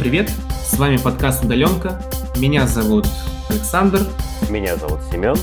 привет! 0.00 0.30
С 0.64 0.78
вами 0.78 0.96
подкаст 0.96 1.44
«Удаленка». 1.44 2.00
Меня 2.38 2.66
зовут 2.66 3.04
Александр. 3.50 4.00
Меня 4.48 4.76
зовут 4.76 5.00
Семен. 5.12 5.36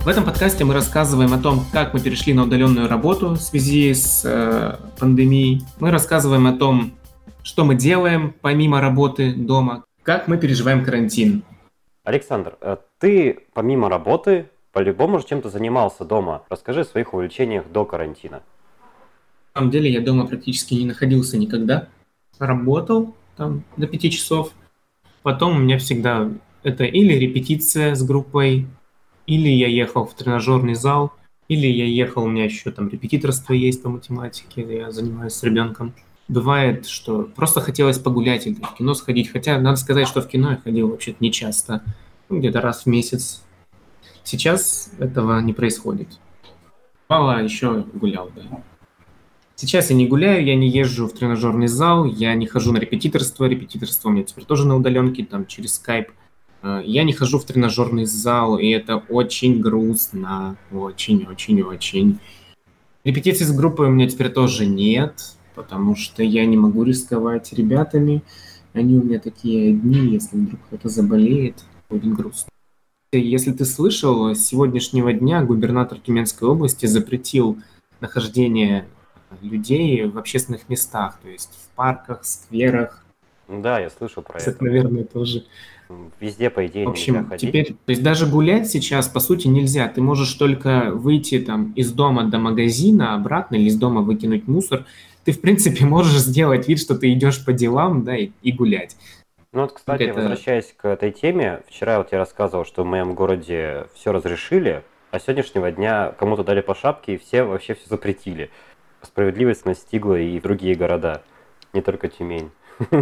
В 0.00 0.08
этом 0.08 0.24
подкасте 0.24 0.64
мы 0.64 0.74
рассказываем 0.74 1.32
о 1.32 1.38
том, 1.38 1.64
как 1.72 1.94
мы 1.94 2.00
перешли 2.00 2.34
на 2.34 2.42
удаленную 2.42 2.88
работу 2.88 3.34
в 3.34 3.36
связи 3.36 3.94
с 3.94 4.24
э, 4.24 4.78
пандемией. 4.98 5.62
Мы 5.78 5.92
рассказываем 5.92 6.48
о 6.48 6.54
том, 6.54 6.90
что 7.44 7.64
мы 7.64 7.76
делаем 7.76 8.34
помимо 8.40 8.80
работы 8.80 9.32
дома, 9.32 9.84
как 10.02 10.26
мы 10.26 10.38
переживаем 10.38 10.84
карантин. 10.84 11.44
Александр, 12.02 12.56
э, 12.60 12.78
ты 12.98 13.46
помимо 13.54 13.88
работы 13.88 14.48
по-любому 14.72 15.20
же 15.20 15.26
чем-то 15.26 15.50
занимался 15.50 16.04
дома. 16.04 16.42
Расскажи 16.50 16.80
о 16.80 16.84
своих 16.84 17.14
увлечениях 17.14 17.70
до 17.70 17.84
карантина. 17.84 18.42
На 19.54 19.60
самом 19.60 19.70
деле 19.70 19.88
я 19.88 20.00
дома 20.00 20.26
практически 20.26 20.74
не 20.74 20.84
находился 20.84 21.38
никогда. 21.38 21.86
Работал 22.40 23.14
там 23.36 23.64
до 23.76 23.86
пяти 23.86 24.10
часов. 24.10 24.52
Потом 25.22 25.56
у 25.56 25.58
меня 25.60 25.78
всегда 25.78 26.30
это 26.62 26.84
или 26.84 27.14
репетиция 27.14 27.94
с 27.94 28.02
группой, 28.02 28.66
или 29.26 29.48
я 29.48 29.68
ехал 29.68 30.06
в 30.06 30.14
тренажерный 30.14 30.74
зал, 30.74 31.12
или 31.48 31.66
я 31.66 31.86
ехал, 31.86 32.24
у 32.24 32.28
меня 32.28 32.44
еще 32.44 32.70
там 32.70 32.88
репетиторство 32.88 33.52
есть 33.52 33.82
по 33.82 33.88
математике, 33.88 34.66
я 34.78 34.90
занимаюсь 34.90 35.34
с 35.34 35.42
ребенком. 35.42 35.92
Бывает, 36.28 36.86
что 36.86 37.24
просто 37.24 37.60
хотелось 37.60 37.98
погулять 37.98 38.46
или 38.46 38.54
в 38.54 38.74
кино 38.74 38.94
сходить, 38.94 39.30
хотя 39.30 39.58
надо 39.58 39.76
сказать, 39.76 40.08
что 40.08 40.22
в 40.22 40.28
кино 40.28 40.52
я 40.52 40.56
ходил 40.56 40.88
вообще-то 40.88 41.18
не 41.20 41.32
часто, 41.32 41.82
ну, 42.28 42.38
где-то 42.38 42.60
раз 42.60 42.84
в 42.84 42.86
месяц. 42.86 43.42
Сейчас 44.24 44.90
этого 44.98 45.40
не 45.40 45.52
происходит. 45.52 46.08
Мало 47.08 47.42
еще 47.42 47.84
гулял, 47.92 48.30
да. 48.34 48.62
Сейчас 49.62 49.90
я 49.90 49.96
не 49.96 50.08
гуляю, 50.08 50.44
я 50.44 50.56
не 50.56 50.68
езжу 50.68 51.06
в 51.06 51.12
тренажерный 51.12 51.68
зал, 51.68 52.04
я 52.04 52.34
не 52.34 52.46
хожу 52.46 52.72
на 52.72 52.78
репетиторство. 52.78 53.44
Репетиторство 53.44 54.08
у 54.08 54.10
меня 54.10 54.24
теперь 54.24 54.44
тоже 54.44 54.66
на 54.66 54.74
удаленке, 54.74 55.24
там 55.24 55.46
через 55.46 55.74
скайп. 55.74 56.08
Я 56.64 57.04
не 57.04 57.12
хожу 57.12 57.38
в 57.38 57.44
тренажерный 57.44 58.04
зал, 58.04 58.58
и 58.58 58.66
это 58.70 58.96
очень 59.08 59.60
грустно. 59.60 60.56
Очень-очень-очень. 60.72 62.18
Репетиций 63.04 63.46
с 63.46 63.52
группой 63.52 63.86
у 63.86 63.90
меня 63.90 64.08
теперь 64.08 64.30
тоже 64.30 64.66
нет, 64.66 65.36
потому 65.54 65.94
что 65.94 66.24
я 66.24 66.44
не 66.44 66.56
могу 66.56 66.82
рисковать 66.82 67.52
ребятами. 67.52 68.24
Они 68.72 68.98
у 68.98 69.04
меня 69.04 69.20
такие 69.20 69.70
одни, 69.70 70.14
если 70.14 70.38
вдруг 70.38 70.60
кто-то 70.66 70.88
заболеет, 70.88 71.62
будет 71.88 72.12
грустно. 72.12 72.48
Если 73.12 73.52
ты 73.52 73.64
слышал, 73.64 74.34
с 74.34 74.40
сегодняшнего 74.40 75.12
дня 75.12 75.40
губернатор 75.44 76.00
Тюменской 76.00 76.48
области 76.48 76.86
запретил 76.86 77.58
нахождение 78.00 78.88
людей 79.40 80.04
в 80.04 80.18
общественных 80.18 80.68
местах, 80.68 81.18
то 81.22 81.28
есть 81.28 81.50
в 81.52 81.76
парках, 81.76 82.24
скверах. 82.24 83.04
Да, 83.48 83.78
я 83.78 83.90
слышал 83.90 84.22
про 84.22 84.38
это. 84.38 84.50
Это, 84.50 84.64
наверное, 84.64 85.04
тоже. 85.04 85.44
Везде, 86.20 86.48
по 86.48 86.66
идее, 86.66 86.86
В 86.86 86.90
общем, 86.90 87.30
теперь, 87.36 87.74
то 87.74 87.90
есть 87.90 88.02
даже 88.02 88.26
гулять 88.26 88.68
сейчас, 88.68 89.08
по 89.08 89.20
сути, 89.20 89.48
нельзя. 89.48 89.88
Ты 89.88 90.00
можешь 90.00 90.32
только 90.34 90.90
выйти 90.92 91.38
там 91.40 91.72
из 91.72 91.92
дома 91.92 92.24
до 92.24 92.38
магазина 92.38 93.14
обратно 93.14 93.56
или 93.56 93.64
из 93.64 93.76
дома 93.76 94.00
выкинуть 94.00 94.48
мусор. 94.48 94.86
Ты, 95.24 95.32
в 95.32 95.40
принципе, 95.40 95.84
можешь 95.84 96.18
сделать 96.18 96.68
вид, 96.68 96.80
что 96.80 96.96
ты 96.96 97.12
идешь 97.12 97.44
по 97.44 97.52
делам, 97.52 98.04
да, 98.04 98.16
и, 98.16 98.30
и 98.42 98.52
гулять. 98.52 98.96
Ну 99.52 99.62
вот, 99.62 99.72
кстати, 99.72 100.04
это... 100.04 100.14
возвращаясь 100.14 100.72
к 100.74 100.88
этой 100.88 101.10
теме, 101.10 101.60
вчера 101.68 101.98
вот 101.98 102.10
я 102.12 102.18
рассказывал, 102.18 102.64
что 102.64 102.84
в 102.84 102.86
моем 102.86 103.14
городе 103.14 103.86
все 103.94 104.12
разрешили, 104.12 104.82
а 105.10 105.20
с 105.20 105.24
сегодняшнего 105.24 105.70
дня 105.70 106.14
кому-то 106.18 106.42
дали 106.42 106.62
по 106.62 106.74
шапке, 106.74 107.14
и 107.14 107.18
все 107.18 107.42
вообще 107.42 107.74
все 107.74 107.86
запретили 107.86 108.50
справедливость 109.02 109.66
настигла 109.66 110.18
и 110.18 110.40
другие 110.40 110.74
города, 110.74 111.22
не 111.72 111.82
только 111.82 112.08
Тюмень. 112.08 112.50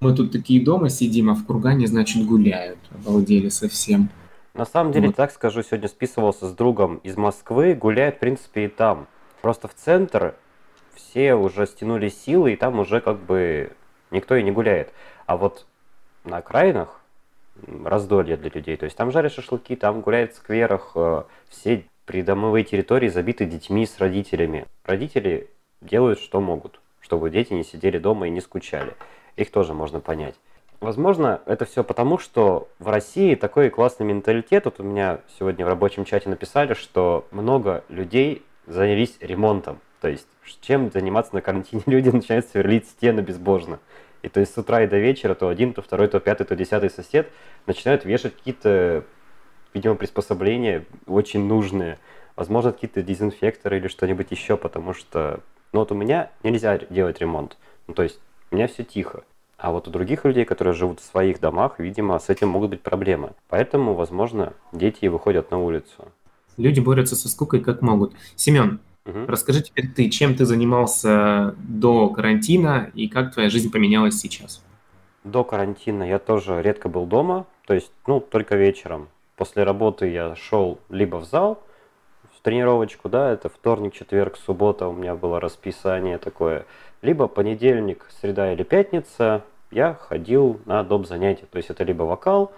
Мы 0.00 0.14
тут 0.14 0.32
такие 0.32 0.64
дома 0.64 0.88
сидим, 0.88 1.28
а 1.30 1.34
в 1.34 1.44
Кургане, 1.44 1.86
значит, 1.86 2.24
гуляют. 2.24 2.78
Обалдели 2.90 3.50
совсем. 3.50 4.08
На 4.54 4.64
самом 4.64 4.92
деле, 4.92 5.08
вот. 5.08 5.16
так 5.16 5.30
скажу, 5.30 5.62
сегодня 5.62 5.88
списывался 5.88 6.48
с 6.48 6.52
другом 6.52 6.96
из 6.98 7.16
Москвы, 7.16 7.74
гуляет, 7.74 8.16
в 8.16 8.18
принципе, 8.20 8.64
и 8.64 8.68
там. 8.68 9.06
Просто 9.42 9.68
в 9.68 9.74
центр 9.74 10.34
все 10.94 11.34
уже 11.34 11.66
стянули 11.66 12.08
силы, 12.08 12.54
и 12.54 12.56
там 12.56 12.78
уже 12.78 13.00
как 13.00 13.20
бы 13.20 13.72
никто 14.10 14.36
и 14.36 14.42
не 14.42 14.50
гуляет. 14.50 14.92
А 15.26 15.36
вот 15.36 15.66
на 16.24 16.38
окраинах 16.38 17.00
раздолье 17.84 18.36
для 18.36 18.50
людей. 18.50 18.76
То 18.76 18.84
есть 18.84 18.96
там 18.96 19.10
жарят 19.10 19.32
шашлыки, 19.32 19.76
там 19.76 20.00
гуляют 20.00 20.32
в 20.32 20.36
скверах, 20.36 20.92
э, 20.94 21.24
все 21.48 21.84
придомовые 22.10 22.64
территории 22.64 23.06
забиты 23.06 23.44
детьми 23.44 23.86
с 23.86 24.00
родителями. 24.00 24.66
Родители 24.84 25.48
делают, 25.80 26.18
что 26.18 26.40
могут, 26.40 26.80
чтобы 27.00 27.30
дети 27.30 27.52
не 27.52 27.62
сидели 27.62 27.98
дома 27.98 28.26
и 28.26 28.30
не 28.30 28.40
скучали. 28.40 28.94
Их 29.36 29.52
тоже 29.52 29.74
можно 29.74 30.00
понять. 30.00 30.34
Возможно, 30.80 31.40
это 31.46 31.66
все 31.66 31.84
потому, 31.84 32.18
что 32.18 32.68
в 32.80 32.88
России 32.88 33.36
такой 33.36 33.70
классный 33.70 34.06
менталитет. 34.06 34.64
Вот 34.64 34.80
у 34.80 34.82
меня 34.82 35.20
сегодня 35.38 35.64
в 35.64 35.68
рабочем 35.68 36.04
чате 36.04 36.28
написали, 36.28 36.74
что 36.74 37.28
много 37.30 37.84
людей 37.88 38.42
занялись 38.66 39.16
ремонтом. 39.20 39.78
То 40.00 40.08
есть, 40.08 40.26
чем 40.62 40.90
заниматься 40.90 41.32
на 41.36 41.42
карантине, 41.42 41.84
люди 41.86 42.08
начинают 42.08 42.48
сверлить 42.48 42.88
стены 42.88 43.20
безбожно. 43.20 43.78
И 44.22 44.28
то 44.28 44.40
есть 44.40 44.52
с 44.52 44.58
утра 44.58 44.82
и 44.82 44.88
до 44.88 44.98
вечера 44.98 45.36
то 45.36 45.46
один, 45.46 45.74
то 45.74 45.80
второй, 45.80 46.08
то 46.08 46.18
пятый, 46.18 46.44
то 46.44 46.56
десятый 46.56 46.90
сосед 46.90 47.30
начинают 47.66 48.04
вешать 48.04 48.34
какие-то 48.34 49.04
видимо, 49.74 49.94
приспособления 49.94 50.84
очень 51.06 51.46
нужные. 51.46 51.98
Возможно, 52.36 52.72
какие-то 52.72 53.02
дезинфекторы 53.02 53.78
или 53.78 53.88
что-нибудь 53.88 54.30
еще, 54.30 54.56
потому 54.56 54.94
что, 54.94 55.40
ну 55.72 55.80
вот 55.80 55.92
у 55.92 55.94
меня 55.94 56.30
нельзя 56.42 56.78
делать 56.90 57.20
ремонт. 57.20 57.56
Ну, 57.86 57.94
то 57.94 58.02
есть 58.02 58.18
у 58.50 58.56
меня 58.56 58.66
все 58.66 58.84
тихо. 58.84 59.24
А 59.58 59.72
вот 59.72 59.88
у 59.88 59.90
других 59.90 60.24
людей, 60.24 60.46
которые 60.46 60.72
живут 60.72 61.00
в 61.00 61.04
своих 61.04 61.38
домах, 61.38 61.78
видимо, 61.78 62.18
с 62.18 62.30
этим 62.30 62.48
могут 62.48 62.70
быть 62.70 62.80
проблемы. 62.80 63.32
Поэтому, 63.48 63.94
возможно, 63.94 64.54
дети 64.72 65.06
выходят 65.06 65.50
на 65.50 65.58
улицу. 65.58 66.08
Люди 66.56 66.80
борются 66.80 67.14
со 67.14 67.28
скукой 67.28 67.60
как 67.60 67.82
могут. 67.82 68.14
Семен, 68.36 68.80
угу. 69.04 69.26
расскажи 69.26 69.62
теперь 69.62 69.88
ты, 69.88 70.08
чем 70.08 70.34
ты 70.34 70.46
занимался 70.46 71.54
до 71.58 72.08
карантина 72.08 72.90
и 72.94 73.06
как 73.08 73.34
твоя 73.34 73.50
жизнь 73.50 73.70
поменялась 73.70 74.18
сейчас? 74.18 74.62
До 75.24 75.44
карантина 75.44 76.04
я 76.04 76.18
тоже 76.18 76.62
редко 76.62 76.88
был 76.88 77.04
дома, 77.04 77.46
то 77.66 77.74
есть, 77.74 77.92
ну, 78.06 78.20
только 78.20 78.56
вечером 78.56 79.08
после 79.40 79.62
работы 79.62 80.06
я 80.06 80.36
шел 80.36 80.80
либо 80.90 81.16
в 81.16 81.24
зал, 81.24 81.62
в 82.36 82.42
тренировочку, 82.42 83.08
да, 83.08 83.32
это 83.32 83.48
вторник, 83.48 83.94
четверг, 83.94 84.36
суббота 84.36 84.86
у 84.86 84.92
меня 84.92 85.14
было 85.14 85.40
расписание 85.40 86.18
такое, 86.18 86.66
либо 87.00 87.26
понедельник, 87.26 88.04
среда 88.20 88.52
или 88.52 88.64
пятница 88.64 89.42
я 89.70 89.94
ходил 89.94 90.60
на 90.66 90.82
доп. 90.84 91.06
занятия. 91.06 91.46
То 91.50 91.56
есть 91.56 91.70
это 91.70 91.84
либо 91.84 92.02
вокал, 92.02 92.52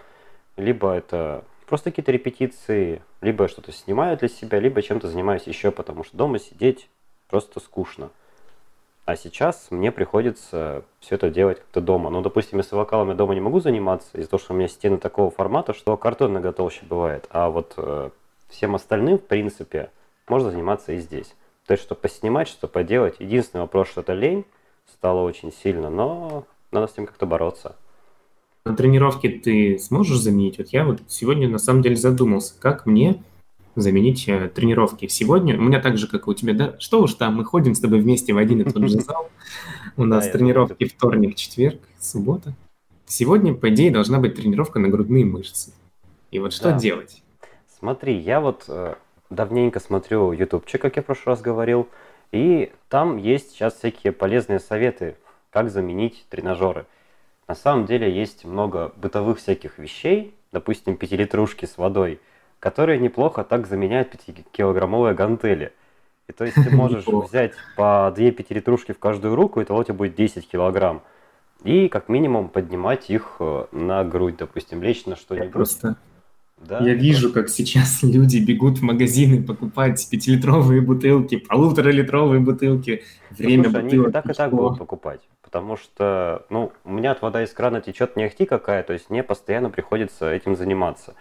либо 0.57 0.91
это 0.91 1.45
просто 1.67 1.89
какие-то 1.89 2.11
репетиции, 2.11 3.01
либо 3.21 3.47
что-то 3.47 3.71
снимаю 3.71 4.17
для 4.17 4.27
себя, 4.27 4.59
либо 4.59 4.81
чем-то 4.81 5.07
занимаюсь 5.07 5.47
еще, 5.47 5.71
потому 5.71 6.03
что 6.03 6.17
дома 6.17 6.37
сидеть 6.37 6.89
просто 7.29 7.61
скучно. 7.61 8.09
А 9.05 9.17
сейчас 9.17 9.67
мне 9.69 9.91
приходится 9.91 10.85
все 10.99 11.15
это 11.15 11.29
делать 11.29 11.59
как-то 11.59 11.81
дома. 11.81 12.09
Ну, 12.09 12.21
допустим, 12.21 12.59
если 12.59 12.75
вокалом 12.75 13.09
я 13.09 13.15
дома 13.15 13.35
не 13.35 13.41
могу 13.41 13.59
заниматься, 13.59 14.17
из-за 14.17 14.29
того, 14.29 14.41
что 14.41 14.53
у 14.53 14.55
меня 14.55 14.69
стены 14.69 14.97
такого 14.97 15.29
формата, 15.29 15.73
что 15.73 15.97
картон 15.97 16.41
толще 16.53 16.85
бывает. 16.85 17.27
А 17.29 17.49
вот 17.49 17.73
э, 17.75 18.11
всем 18.47 18.75
остальным, 18.75 19.17
в 19.17 19.23
принципе, 19.23 19.91
можно 20.29 20.51
заниматься 20.51 20.93
и 20.93 20.99
здесь. 20.99 21.35
То 21.65 21.73
есть, 21.73 21.83
что 21.83 21.95
поснимать, 21.95 22.47
что 22.47 22.67
поделать. 22.67 23.15
Единственный 23.19 23.61
вопрос, 23.61 23.89
что 23.89 24.01
это 24.01 24.13
лень 24.13 24.45
стало 24.93 25.21
очень 25.21 25.51
сильно, 25.51 25.89
но 25.89 26.45
надо 26.71 26.87
с 26.87 26.97
ним 26.97 27.05
как-то 27.05 27.25
бороться. 27.25 27.75
На 28.65 28.73
тренировке 28.73 29.27
ты 29.27 29.79
сможешь 29.79 30.19
заменить? 30.19 30.57
Вот 30.57 30.69
я 30.69 30.85
вот 30.85 31.01
сегодня 31.09 31.49
на 31.49 31.57
самом 31.57 31.81
деле 31.81 31.97
задумался, 31.97 32.53
как 32.57 32.85
мне 32.85 33.21
заменить 33.75 34.27
э, 34.27 34.49
тренировки. 34.49 35.07
Сегодня 35.07 35.57
у 35.57 35.61
меня 35.61 35.79
так 35.81 35.97
же, 35.97 36.07
как 36.07 36.27
и 36.27 36.29
у 36.29 36.33
тебя, 36.33 36.53
да, 36.53 36.75
что 36.79 37.01
уж 37.01 37.15
там, 37.15 37.35
мы 37.35 37.45
ходим 37.45 37.73
с 37.73 37.79
тобой 37.79 37.99
вместе 37.99 38.33
в 38.33 38.37
один 38.37 38.61
и 38.61 38.71
тот 38.71 38.83
же 38.89 38.99
зал. 39.01 39.29
У 39.97 40.05
нас 40.05 40.29
тренировки 40.29 40.85
вторник, 40.85 41.35
четверг, 41.35 41.79
суббота. 41.99 42.53
Сегодня, 43.05 43.53
по 43.53 43.69
идее, 43.69 43.91
должна 43.91 44.19
быть 44.19 44.35
тренировка 44.35 44.79
на 44.79 44.89
грудные 44.89 45.25
мышцы. 45.25 45.73
И 46.31 46.39
вот 46.39 46.53
что 46.53 46.71
делать? 46.71 47.21
Смотри, 47.79 48.17
я 48.17 48.39
вот 48.39 48.65
э, 48.67 48.95
давненько 49.29 49.79
смотрю 49.79 50.31
ютубчик, 50.31 50.81
как 50.81 50.95
я 50.95 51.01
в 51.01 51.05
прошлый 51.05 51.33
раз 51.33 51.41
говорил, 51.41 51.87
и 52.31 52.71
там 52.89 53.17
есть 53.17 53.51
сейчас 53.51 53.75
всякие 53.75 54.13
полезные 54.13 54.59
советы, 54.59 55.15
как 55.51 55.69
заменить 55.69 56.25
тренажеры. 56.29 56.85
На 57.47 57.55
самом 57.55 57.85
деле 57.85 58.11
есть 58.11 58.45
много 58.45 58.93
бытовых 58.95 59.37
всяких 59.37 59.77
вещей, 59.77 60.33
допустим, 60.51 60.95
пятилитрушки 60.95 61.65
с 61.65 61.77
водой– 61.77 62.19
которые 62.63 62.97
неплохо 62.97 63.43
так 63.43 63.67
заменяют 63.67 64.15
5-килограммовые 64.15 65.13
гантели. 65.13 65.73
И 66.29 66.31
то 66.31 66.45
есть 66.45 66.55
ты 66.55 66.69
можешь 66.73 67.05
взять 67.05 67.51
по 67.75 68.13
2 68.15 68.31
пятилитрушки 68.31 68.93
в 68.93 68.99
каждую 68.99 69.35
руку, 69.35 69.59
и 69.59 69.65
того 69.65 69.81
у 69.81 69.83
тебя 69.83 69.95
будет 69.95 70.15
10 70.15 70.47
килограмм. 70.47 71.01
И 71.65 71.89
как 71.89 72.07
минимум 72.07 72.47
поднимать 72.47 73.09
их 73.09 73.35
э, 73.41 73.65
на 73.73 74.05
грудь, 74.05 74.37
допустим, 74.37 74.81
лечь 74.81 75.05
на 75.05 75.17
что-нибудь. 75.17 75.51
просто 75.51 75.97
да? 76.57 76.79
Я 76.79 76.93
вижу, 76.93 77.33
как 77.33 77.49
сейчас 77.49 78.01
люди 78.03 78.37
бегут 78.37 78.77
в 78.77 78.81
магазины 78.81 79.43
покупать 79.43 80.07
пятилитровые 80.09 80.79
бутылки, 80.79 81.35
полуторалитровые 81.35 82.39
бутылки. 82.39 83.03
Время 83.31 83.63
ну, 83.63 83.71
слушай, 83.71 83.83
бутылок. 83.83 84.05
Они 84.05 84.13
так 84.13 84.29
и 84.29 84.33
так 84.33 84.51
будут 84.51 84.79
покупать. 84.79 85.19
потому 85.41 85.75
что, 85.75 86.45
ну, 86.49 86.71
у 86.85 86.91
меня 86.93 87.11
от 87.11 87.21
вода 87.21 87.43
из 87.43 87.51
крана 87.51 87.81
течет 87.81 88.15
не 88.15 88.23
ахти 88.23 88.45
какая, 88.45 88.83
то 88.83 88.93
есть 88.93 89.09
мне 89.09 89.21
постоянно 89.21 89.69
приходится 89.69 90.31
этим 90.31 90.55
заниматься. 90.55 91.13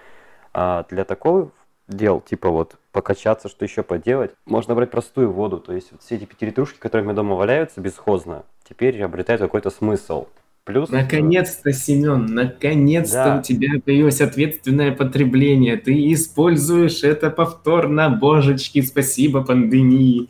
А 0.53 0.85
для 0.91 1.05
такого 1.05 1.51
дел, 1.89 2.21
типа 2.21 2.51
вот 2.51 2.77
покачаться, 2.93 3.49
что 3.49 3.65
еще 3.65 3.83
поделать, 3.83 4.33
можно 4.47 4.75
брать 4.75 4.91
простую 4.91 5.33
воду. 5.33 5.59
То 5.59 5.73
есть 5.73 5.93
вот 5.93 6.03
все 6.03 6.17
эти 6.17 6.25
пятилитрушки, 6.25 6.79
которые 6.79 7.05
у 7.05 7.07
меня 7.07 7.17
дома 7.17 7.35
валяются 7.37 7.81
бесхозно, 7.81 8.45
теперь 8.69 9.03
обретают 9.03 9.41
какой-то 9.41 9.71
смысл. 9.71 10.27
Плюс... 10.65 10.91
Наконец-то, 10.91 11.73
Семен, 11.73 12.27
наконец-то 12.27 13.25
да. 13.25 13.39
у 13.39 13.43
тебя 13.43 13.81
появилось 13.85 14.21
ответственное 14.21 14.93
потребление. 14.93 15.77
Ты 15.77 16.13
используешь 16.13 17.03
это 17.03 17.31
повторно, 17.31 18.11
божечки, 18.11 18.81
спасибо 18.81 19.43
пандемии. 19.43 20.29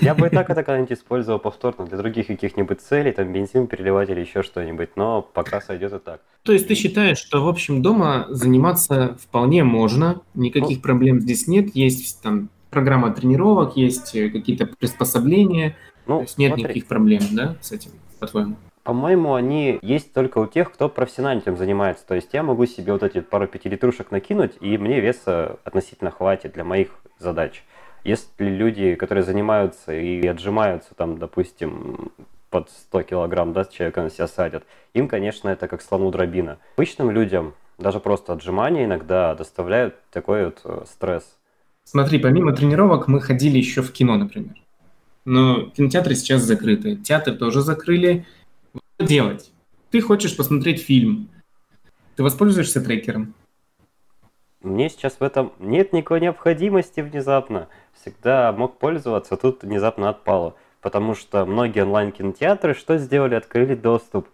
Я 0.00 0.14
бы 0.14 0.26
и 0.26 0.30
так 0.30 0.50
это 0.50 0.62
когда-нибудь 0.62 0.92
использовал 0.92 1.38
повторно 1.38 1.86
для 1.86 1.98
других 1.98 2.26
каких-нибудь 2.26 2.80
целей, 2.80 3.12
там 3.12 3.32
бензин 3.32 3.66
переливать 3.66 4.10
или 4.10 4.20
еще 4.20 4.42
что-нибудь, 4.42 4.96
но 4.96 5.22
пока 5.22 5.60
сойдет 5.60 5.92
и 5.92 5.98
так. 5.98 6.20
То 6.42 6.52
есть 6.52 6.68
ты 6.68 6.74
считаешь, 6.74 7.18
что 7.18 7.44
в 7.44 7.48
общем 7.48 7.82
дома 7.82 8.26
заниматься 8.30 9.16
вполне 9.20 9.62
можно, 9.62 10.22
никаких 10.34 10.78
ну, 10.78 10.82
проблем 10.82 11.20
здесь 11.20 11.46
нет, 11.46 11.74
есть 11.74 12.22
там 12.22 12.48
программа 12.70 13.12
тренировок, 13.12 13.76
есть 13.76 14.14
э, 14.14 14.30
какие-то 14.30 14.66
приспособления, 14.66 15.76
ну, 16.06 16.16
то 16.16 16.22
есть 16.22 16.38
нет 16.38 16.50
смотри. 16.50 16.64
никаких 16.64 16.86
проблем, 16.86 17.22
да, 17.32 17.56
с 17.60 17.72
этим, 17.72 17.90
по-твоему? 18.18 18.56
По-моему, 18.82 19.34
они 19.34 19.78
есть 19.82 20.12
только 20.14 20.38
у 20.38 20.46
тех, 20.46 20.72
кто 20.72 20.88
профессионально 20.88 21.40
этим 21.40 21.56
занимается. 21.58 22.06
То 22.06 22.14
есть 22.14 22.30
я 22.32 22.42
могу 22.42 22.64
себе 22.64 22.92
вот 22.92 23.02
эти 23.02 23.20
пару 23.20 23.46
пятилитрушек 23.46 24.10
накинуть, 24.10 24.52
и 24.60 24.78
мне 24.78 25.00
веса 25.00 25.58
относительно 25.64 26.10
хватит 26.10 26.54
для 26.54 26.64
моих 26.64 26.88
задач. 27.18 27.62
Если 28.04 28.30
люди, 28.38 28.94
которые 28.94 29.24
занимаются 29.24 29.92
и 29.92 30.26
отжимаются 30.26 30.94
там, 30.94 31.18
допустим, 31.18 32.12
под 32.50 32.70
100 32.70 33.02
килограмм, 33.02 33.52
да, 33.52 33.64
человека 33.64 34.02
на 34.02 34.10
себя 34.10 34.26
садят, 34.26 34.64
им, 34.94 35.08
конечно, 35.08 35.48
это 35.48 35.68
как 35.68 35.82
слону 35.82 36.10
дробина. 36.10 36.58
Обычным 36.76 37.10
людям 37.10 37.54
даже 37.78 38.00
просто 38.00 38.32
отжимания 38.32 38.84
иногда 38.84 39.34
доставляют 39.34 39.94
такой 40.10 40.46
вот 40.46 40.60
э, 40.64 40.84
стресс. 40.86 41.36
Смотри, 41.84 42.18
помимо 42.18 42.52
тренировок 42.54 43.08
мы 43.08 43.20
ходили 43.20 43.58
еще 43.58 43.82
в 43.82 43.92
кино, 43.92 44.16
например. 44.16 44.54
Но 45.24 45.70
кинотеатры 45.70 46.14
сейчас 46.14 46.42
закрыты. 46.42 46.96
Театры 46.96 47.34
тоже 47.34 47.62
закрыли. 47.62 48.26
Что 48.96 49.06
делать? 49.06 49.50
Ты 49.90 50.00
хочешь 50.00 50.36
посмотреть 50.36 50.82
фильм. 50.82 51.28
Ты 52.16 52.22
воспользуешься 52.22 52.80
трекером? 52.80 53.34
Мне 54.62 54.90
сейчас 54.90 55.14
в 55.18 55.22
этом 55.22 55.52
нет 55.58 55.92
никакой 55.92 56.20
необходимости 56.20 57.00
внезапно 57.00 57.68
всегда 58.00 58.52
мог 58.52 58.78
пользоваться, 58.78 59.36
тут 59.36 59.62
внезапно 59.62 60.08
отпало. 60.08 60.54
Потому 60.80 61.14
что 61.14 61.44
многие 61.44 61.82
онлайн-кинотеатры 61.82 62.74
что 62.74 62.96
сделали? 62.98 63.34
Открыли 63.34 63.74
доступ. 63.74 64.28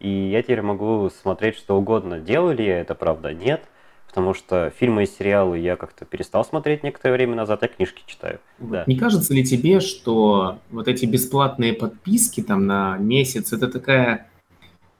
И 0.00 0.08
я 0.08 0.42
теперь 0.42 0.62
могу 0.62 1.10
смотреть 1.10 1.56
что 1.56 1.76
угодно. 1.78 2.18
Делали 2.18 2.62
я 2.62 2.80
это, 2.80 2.94
правда, 2.94 3.32
нет. 3.32 3.62
Потому 4.08 4.34
что 4.34 4.70
фильмы 4.78 5.04
и 5.04 5.06
сериалы 5.06 5.58
я 5.58 5.76
как-то 5.76 6.04
перестал 6.04 6.44
смотреть 6.44 6.82
некоторое 6.82 7.14
время 7.14 7.34
назад, 7.34 7.62
я 7.62 7.68
книжки 7.68 8.02
читаю. 8.04 8.40
Да. 8.58 8.84
Не 8.86 8.98
кажется 8.98 9.32
ли 9.32 9.44
тебе, 9.44 9.80
что 9.80 10.58
вот 10.70 10.86
эти 10.86 11.06
бесплатные 11.06 11.72
подписки 11.72 12.42
там 12.42 12.66
на 12.66 12.98
месяц, 12.98 13.52
это 13.52 13.68
такая 13.68 14.26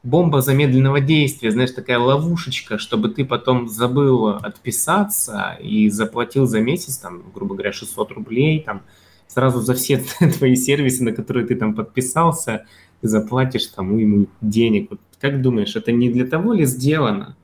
бомба 0.03 0.41
замедленного 0.41 1.01
действия, 1.01 1.51
знаешь, 1.51 1.71
такая 1.71 1.99
ловушечка, 1.99 2.79
чтобы 2.79 3.09
ты 3.09 3.25
потом 3.25 3.69
забыл 3.69 4.29
отписаться 4.29 5.57
и 5.61 5.89
заплатил 5.89 6.47
за 6.47 6.61
месяц, 6.61 6.99
там, 6.99 7.23
грубо 7.35 7.55
говоря, 7.55 7.73
600 7.73 8.13
рублей, 8.13 8.61
там, 8.61 8.83
сразу 9.29 9.61
за 9.61 9.75
все 9.75 9.99
твои 10.39 10.57
сервисы, 10.57 11.05
на 11.05 11.13
которые 11.13 11.47
ты 11.47 11.55
там 11.55 11.75
подписался, 11.75 12.67
ты 13.01 13.09
заплатишь 13.09 13.67
там 13.67 13.97
ему 13.97 14.27
денег. 14.41 14.91
Вот 14.91 15.01
как 15.21 15.41
думаешь, 15.41 15.77
это 15.77 15.93
не 15.93 16.11
для 16.11 16.27
того 16.27 16.53
ли 16.53 16.65
сделано? 16.65 17.37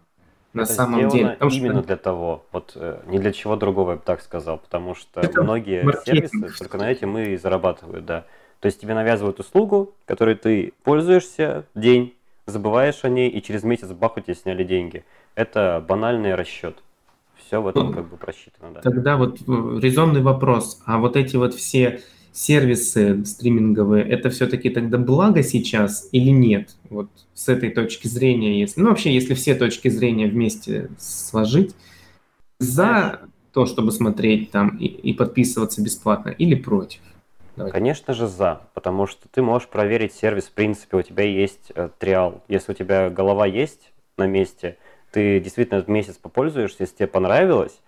На 0.52 0.62
это 0.62 0.72
самом 0.72 1.08
деле. 1.08 1.31
Потому 1.31 1.50
именно 1.52 1.78
что... 1.78 1.87
для 1.87 1.96
того, 1.96 2.44
вот 2.52 2.72
э, 2.75 3.00
не 3.06 3.19
для 3.19 3.32
чего 3.32 3.55
другого 3.55 3.90
я 3.90 3.96
бы 3.96 4.02
так 4.05 4.22
сказал, 4.22 4.58
потому 4.58 4.94
что 4.94 5.20
это 5.20 5.43
многие 5.43 5.84
сервисы 6.05 6.58
только 6.58 6.78
на 6.78 6.90
этом 6.90 7.16
и 7.19 7.37
зарабатывают, 7.37 8.05
да. 8.06 8.25
То 8.60 8.66
есть 8.66 8.81
тебе 8.81 8.94
навязывают 8.94 9.38
услугу, 9.38 9.94
которой 10.06 10.34
ты 10.34 10.72
пользуешься 10.82 11.66
день, 11.76 12.14
забываешь 12.50 13.00
о 13.02 13.08
ней, 13.08 13.28
и 13.30 13.42
через 13.42 13.62
месяц 13.62 13.88
бах, 13.88 14.16
у 14.16 14.20
тебя 14.20 14.34
сняли 14.34 14.64
деньги. 14.64 15.04
Это 15.34 15.84
банальный 15.86 16.34
расчет. 16.34 16.82
Все 17.36 17.62
в 17.62 17.68
этом 17.68 17.88
ну, 17.88 17.92
как 17.92 18.08
бы 18.08 18.16
просчитано, 18.16 18.74
да. 18.74 18.80
Тогда 18.80 19.16
вот 19.16 19.40
э, 19.40 19.78
резонный 19.80 20.22
вопрос. 20.22 20.82
А 20.84 20.98
вот 20.98 21.16
эти 21.16 21.36
вот 21.36 21.54
все 21.54 22.00
сервисы 22.32 23.24
стриминговые, 23.24 24.04
это 24.04 24.30
все-таки 24.30 24.70
тогда 24.70 24.98
благо 24.98 25.42
сейчас 25.42 26.08
или 26.12 26.30
нет? 26.30 26.76
Вот 26.90 27.08
с 27.34 27.48
этой 27.48 27.70
точки 27.70 28.06
зрения, 28.06 28.60
если, 28.60 28.80
ну 28.80 28.88
вообще, 28.88 29.12
если 29.12 29.34
все 29.34 29.54
точки 29.54 29.88
зрения 29.88 30.26
вместе 30.26 30.90
сложить, 30.98 31.74
за 32.58 33.20
то, 33.52 33.66
чтобы 33.66 33.92
смотреть 33.92 34.50
там 34.50 34.76
и, 34.76 34.86
и 34.86 35.12
подписываться 35.12 35.82
бесплатно 35.82 36.30
или 36.30 36.54
против? 36.54 37.00
Давай. 37.58 37.72
Конечно 37.72 38.14
же 38.14 38.28
за, 38.28 38.62
потому 38.72 39.06
что 39.06 39.28
ты 39.28 39.43
можешь 39.43 39.69
проверить 39.69 40.14
сервис, 40.14 40.44
в 40.44 40.52
принципе, 40.52 40.96
у 40.96 41.02
тебя 41.02 41.25
есть 41.25 41.72
э, 41.75 41.88
триал. 41.99 42.40
Если 42.46 42.72
у 42.72 42.75
тебя 42.75 43.10
голова 43.10 43.46
есть 43.46 43.93
на 44.16 44.26
месте, 44.26 44.78
ты 45.10 45.40
действительно 45.40 45.78
этот 45.78 45.88
месяц 45.88 46.16
попользуешься, 46.16 46.84
если 46.84 46.94
тебе 46.94 47.08
понравилось, 47.08 47.81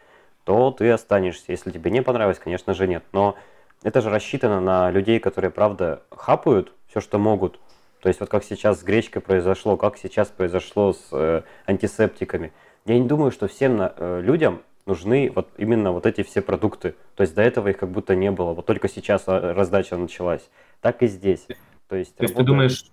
то 0.44 0.72
ты 0.72 0.90
останешься. 0.90 1.44
Если 1.48 1.70
тебе 1.70 1.90
не 1.90 2.02
понравилось, 2.02 2.40
конечно 2.40 2.74
же 2.74 2.88
нет. 2.88 3.04
Но 3.12 3.36
это 3.84 4.00
же 4.00 4.10
рассчитано 4.10 4.60
на 4.60 4.90
людей, 4.90 5.20
которые, 5.20 5.52
правда, 5.52 6.02
хапают 6.10 6.72
все, 6.88 7.00
что 7.00 7.18
могут. 7.18 7.60
То 8.00 8.08
есть 8.08 8.18
вот 8.18 8.28
как 8.28 8.42
сейчас 8.42 8.80
с 8.80 8.82
гречкой 8.82 9.22
произошло, 9.22 9.76
как 9.76 9.98
сейчас 9.98 10.28
произошло 10.28 10.94
с 10.94 11.08
э, 11.12 11.42
антисептиками. 11.66 12.52
Я 12.86 12.98
не 12.98 13.06
думаю, 13.06 13.30
что 13.30 13.46
всем 13.46 13.80
э, 13.80 14.20
людям 14.20 14.62
нужны 14.90 15.30
вот 15.34 15.48
именно 15.56 15.92
вот 15.92 16.04
эти 16.04 16.22
все 16.22 16.42
продукты. 16.42 16.94
То 17.14 17.22
есть 17.22 17.34
до 17.34 17.42
этого 17.42 17.68
их 17.68 17.78
как 17.78 17.90
будто 17.90 18.14
не 18.16 18.30
было, 18.30 18.52
вот 18.52 18.66
только 18.66 18.88
сейчас 18.88 19.22
а, 19.26 19.54
раздача 19.54 19.96
началась. 19.96 20.50
Так 20.80 21.02
и 21.02 21.06
здесь. 21.06 21.46
То 21.88 21.96
есть, 21.96 22.14
То 22.16 22.24
есть 22.24 22.34
ты 22.34 22.42
думаешь... 22.42 22.84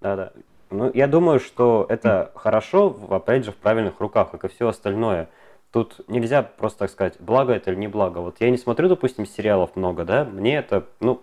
Да, 0.00 0.16
да. 0.16 0.32
Ну, 0.70 0.90
я 0.94 1.06
думаю, 1.06 1.40
что 1.40 1.86
это 1.88 2.30
хорошо, 2.34 2.96
опять 3.10 3.44
же, 3.44 3.52
в 3.52 3.56
правильных 3.56 4.00
руках, 4.00 4.30
как 4.30 4.44
и 4.44 4.48
все 4.48 4.68
остальное. 4.68 5.28
Тут 5.72 6.00
нельзя 6.08 6.42
просто 6.42 6.80
так 6.80 6.90
сказать, 6.90 7.14
благо 7.18 7.52
это 7.52 7.70
или 7.70 7.78
не 7.78 7.88
благо. 7.88 8.18
Вот 8.18 8.40
я 8.40 8.50
не 8.50 8.56
смотрю, 8.56 8.88
допустим, 8.88 9.26
сериалов 9.26 9.74
много, 9.76 10.04
да, 10.04 10.24
мне 10.24 10.56
это, 10.56 10.86
ну, 11.00 11.22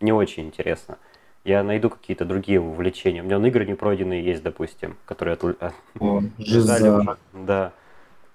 не 0.00 0.12
очень 0.12 0.46
интересно. 0.46 0.98
Я 1.44 1.62
найду 1.62 1.90
какие-то 1.90 2.24
другие 2.24 2.60
увлечения. 2.60 3.20
У 3.20 3.24
меня 3.24 3.36
он 3.36 3.46
игры 3.46 3.66
не 3.66 3.74
пройденные 3.74 4.24
есть, 4.24 4.42
допустим, 4.42 4.96
которые 5.04 5.34
от... 5.34 5.74
О, 6.00 6.22
жиза. 6.38 7.18
Да. 7.32 7.72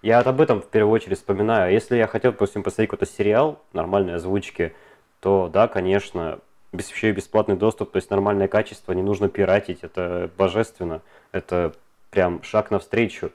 Я 0.02 0.20
об 0.20 0.40
этом 0.40 0.62
в 0.62 0.68
первую 0.68 0.94
очередь 0.94 1.18
вспоминаю. 1.18 1.74
Если 1.74 1.98
я 1.98 2.08
хотел, 2.08 2.32
допустим, 2.32 2.64
посмотреть 2.64 2.90
какой-то 2.90 3.12
сериал 3.12 3.62
нормальной 3.74 4.16
озвучки, 4.16 4.74
то 5.20 5.50
да, 5.52 5.68
конечно, 5.68 6.40
без, 6.72 6.90
еще 6.90 7.10
и 7.10 7.14
бесплатный 7.14 7.58
доступ, 7.58 7.92
то 7.92 7.98
есть 7.98 8.10
нормальное 8.10 8.48
качество, 8.48 8.94
не 8.94 9.02
нужно 9.02 9.28
пиратить, 9.28 9.80
это 9.82 10.30
божественно, 10.38 11.02
это 11.32 11.74
прям 12.12 12.42
шаг 12.44 12.72
навстречу, 12.72 13.32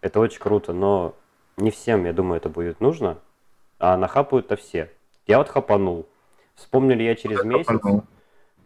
это 0.00 0.18
очень 0.18 0.40
круто, 0.40 0.72
но 0.72 1.14
не 1.56 1.70
всем, 1.70 2.04
я 2.04 2.12
думаю, 2.12 2.38
это 2.38 2.48
будет 2.48 2.80
нужно, 2.80 3.18
а 3.78 3.96
нахапают-то 3.96 4.56
все. 4.56 4.90
Я 5.26 5.38
вот 5.38 5.48
хапанул. 5.48 6.06
Вспомнили 6.54 7.02
я 7.02 7.14
через 7.14 7.38
Что 7.38 7.46
месяц. 7.46 7.66
Хапанул? 7.66 8.04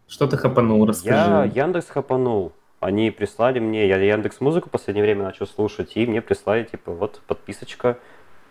Что 0.07 0.27
ты 0.27 0.37
хапанул, 0.37 0.85
расскажи. 0.85 1.15
Я 1.15 1.43
Яндекс 1.43 1.87
хапанул. 1.89 2.51
Они 2.79 3.11
прислали 3.11 3.59
мне, 3.59 3.87
я 3.87 3.97
Яндекс 3.97 4.39
Музыку 4.39 4.69
в 4.69 4.71
последнее 4.71 5.03
время 5.03 5.23
начал 5.23 5.45
слушать, 5.45 5.91
и 5.95 6.05
мне 6.05 6.21
прислали, 6.21 6.63
типа, 6.63 6.93
вот 6.93 7.21
подписочка 7.27 7.99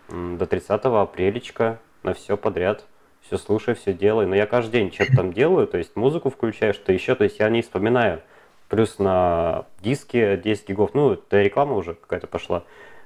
до 0.09 0.45
30 0.45 0.85
апрелечка 0.85 1.79
на 2.03 2.13
все 2.13 2.37
подряд. 2.37 2.85
Все 3.21 3.37
слушай, 3.37 3.73
все 3.73 3.91
делай. 3.91 4.27
Но 4.27 4.35
я 4.35 4.45
каждый 4.45 4.71
день 4.71 4.93
что-то 4.93 5.15
там 5.15 5.33
делаю, 5.33 5.67
то 5.67 5.77
есть 5.77 5.95
музыку 5.95 6.29
включаю, 6.29 6.73
что 6.73 6.93
еще, 6.93 7.15
то 7.15 7.23
есть 7.23 7.39
я 7.39 7.49
не 7.49 7.61
вспоминаю. 7.61 8.21
Плюс 8.69 8.99
на 8.99 9.65
диске 9.81 10.37
10 10.37 10.69
гигов, 10.69 10.93
ну, 10.93 11.13
это 11.13 11.41
реклама 11.41 11.73
уже 11.75 11.95
какая-то 11.95 12.27
пошла. 12.27 12.63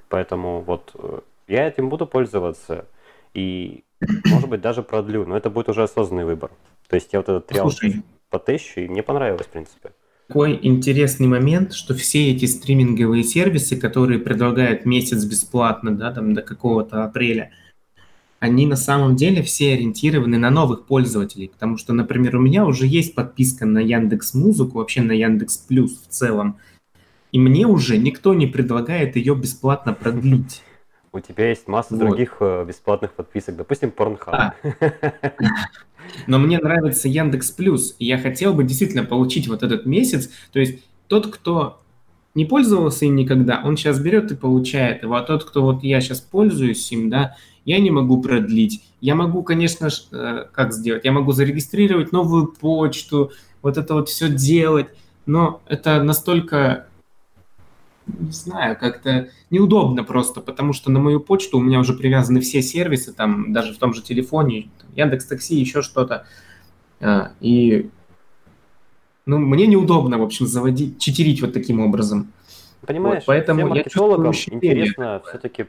Поэтому 0.10 0.60
вот 0.60 0.92
э, 0.96 1.20
я 1.48 1.68
этим 1.68 1.88
буду 1.88 2.06
пользоваться. 2.06 2.86
И, 3.34 3.86
может 4.26 4.50
быть, 4.50 4.60
даже 4.60 4.84
продлю, 4.84 5.26
но 5.26 5.38
это 5.38 5.50
будет 5.50 5.70
уже 5.70 5.84
осознанный 5.84 6.26
выбор. 6.26 6.52
То 6.90 6.96
есть 6.96 7.14
я 7.14 7.20
вот 7.20 7.30
этот 7.30 7.48
триал 7.48 7.72
потещу, 8.30 8.82
и 8.82 8.88
мне 8.90 9.04
понравилось, 9.04 9.48
в 9.48 9.50
принципе 9.50 9.94
такой 10.28 10.60
интересный 10.62 11.28
момент, 11.28 11.74
что 11.74 11.94
все 11.94 12.32
эти 12.32 12.46
стриминговые 12.46 13.24
сервисы, 13.24 13.76
которые 13.76 14.20
предлагают 14.20 14.86
месяц 14.86 15.24
бесплатно, 15.26 15.96
да, 15.96 16.12
там 16.12 16.34
до 16.34 16.42
какого-то 16.42 17.04
апреля, 17.04 17.52
они 18.40 18.68
на 18.68 18.76
самом 18.76 19.16
деле 19.16 19.42
все 19.42 19.74
ориентированы 19.74 20.38
на 20.38 20.50
новых 20.50 20.86
пользователей, 20.86 21.50
потому 21.50 21.78
что, 21.78 21.94
например, 21.94 22.36
у 22.36 22.42
меня 22.42 22.66
уже 22.66 22.86
есть 22.88 23.16
подписка 23.16 23.66
на 23.66 23.80
Яндекс 23.80 24.34
Музыку, 24.34 24.80
вообще 24.80 25.02
на 25.02 25.14
Яндекс 25.14 25.58
Плюс 25.58 26.02
в 26.02 26.08
целом, 26.08 26.58
и 27.32 27.40
мне 27.40 27.66
уже 27.66 27.98
никто 27.98 28.34
не 28.34 28.48
предлагает 28.48 29.16
ее 29.16 29.36
бесплатно 29.36 29.94
продлить. 29.94 30.62
У 31.14 31.20
тебя 31.20 31.50
есть 31.50 31.68
масса 31.68 31.96
вот. 31.96 32.00
других 32.00 32.38
э, 32.40 32.66
бесплатных 32.66 33.14
подписок, 33.14 33.56
допустим, 33.56 33.94
Pornhub. 33.96 34.30
А. 34.32 34.56
Но 36.28 36.40
мне 36.40 36.60
нравится 36.60 37.08
Яндекс 37.08 37.52
Плюс, 37.52 37.96
я 38.00 38.18
хотел 38.18 38.54
бы 38.54 38.64
действительно 38.64 39.04
получить 39.04 39.48
вот 39.48 39.64
этот 39.64 39.86
месяц. 39.86 40.30
То 40.52 40.60
есть 40.60 40.84
тот, 41.08 41.28
кто 41.28 41.82
не 42.36 42.46
пользовался 42.46 43.06
им 43.06 43.16
никогда, 43.16 43.62
он 43.64 43.78
сейчас 43.78 44.00
берет 44.00 44.32
и 44.32 44.36
получает 44.36 45.04
его. 45.04 45.16
А 45.16 45.22
тот, 45.22 45.44
кто 45.44 45.62
вот 45.62 45.84
я 45.84 46.02
сейчас 46.02 46.22
пользуюсь 46.22 46.92
им, 46.92 47.10
да, 47.10 47.36
я 47.66 47.80
не 47.80 47.92
могу 47.92 48.22
продлить. 48.22 48.84
Я 49.02 49.16
могу, 49.16 49.44
конечно, 49.44 49.90
э, 50.12 50.46
как 50.52 50.74
сделать? 50.74 51.06
Я 51.06 51.12
могу 51.12 51.32
зарегистрировать 51.32 52.12
новую 52.12 52.48
почту, 52.48 53.32
вот 53.62 53.78
это 53.78 53.94
вот 53.94 54.10
все 54.10 54.30
делать, 54.30 54.88
но 55.26 55.62
это 55.68 56.04
настолько, 56.04 56.88
не 58.06 58.32
знаю, 58.32 58.78
как-то 58.78 59.30
неудобно 59.50 60.04
просто, 60.04 60.42
потому 60.42 60.74
что 60.74 60.92
на 60.92 61.00
мою 61.00 61.20
почту 61.20 61.58
у 61.58 61.62
меня 61.62 61.80
уже 61.80 61.94
привязаны 61.94 62.42
все 62.42 62.62
сервисы, 62.62 63.14
там 63.14 63.54
даже 63.54 63.74
в 63.74 63.78
том 63.78 63.94
же 63.94 64.02
телефоне, 64.02 64.70
Яндекс 64.96 65.26
Такси, 65.26 65.56
еще 65.56 65.82
что-то. 65.82 66.26
А, 67.00 67.32
и 67.40 67.90
ну, 69.26 69.38
мне 69.38 69.68
неудобно, 69.68 70.18
в 70.18 70.24
общем, 70.24 70.48
заводить, 70.48 71.00
читерить 71.00 71.42
вот 71.42 71.54
таким 71.54 71.80
образом. 71.80 72.32
Понимаешь, 72.86 73.24
вот, 73.24 73.28
поэтому 73.28 73.68
маркетологам 73.68 74.34
интересно 74.34 75.22
все-таки 75.28 75.68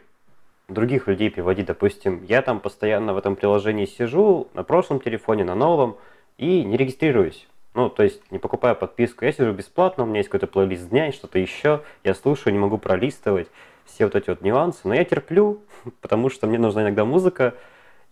других 0.69 1.07
людей 1.07 1.31
приводить. 1.31 1.67
Допустим, 1.67 2.25
я 2.29 2.43
там 2.43 2.59
постоянно 2.59 3.15
в 3.15 3.19
этом 3.19 3.37
приложении 3.37 3.87
сижу, 3.87 4.49
на 4.55 4.65
прошлом 4.65 5.01
телефоне, 5.01 5.45
на 5.45 5.55
новом, 5.55 5.97
и 6.39 6.65
не 6.65 6.77
регистрируюсь. 6.77 7.47
Ну, 7.75 7.91
то 7.91 8.03
есть 8.03 8.21
не 8.31 8.39
покупаю 8.39 8.77
подписку, 8.77 9.25
я 9.25 9.33
сижу 9.33 9.53
бесплатно, 9.53 10.05
у 10.05 10.07
меня 10.07 10.19
есть 10.19 10.29
какой-то 10.29 10.47
плейлист 10.47 10.89
дня, 10.91 11.11
что-то 11.13 11.39
еще, 11.39 11.83
я 12.05 12.15
слушаю, 12.15 12.53
не 12.53 12.59
могу 12.59 12.79
пролистывать 12.79 13.49
все 13.85 14.05
вот 14.05 14.15
эти 14.15 14.31
вот 14.31 14.43
нюансы, 14.43 14.81
но 14.85 14.95
я 14.95 15.05
терплю, 15.05 15.63
потому 16.01 16.31
что 16.31 16.47
мне 16.47 16.59
нужна 16.59 16.83
иногда 16.83 17.05
музыка, 17.05 17.55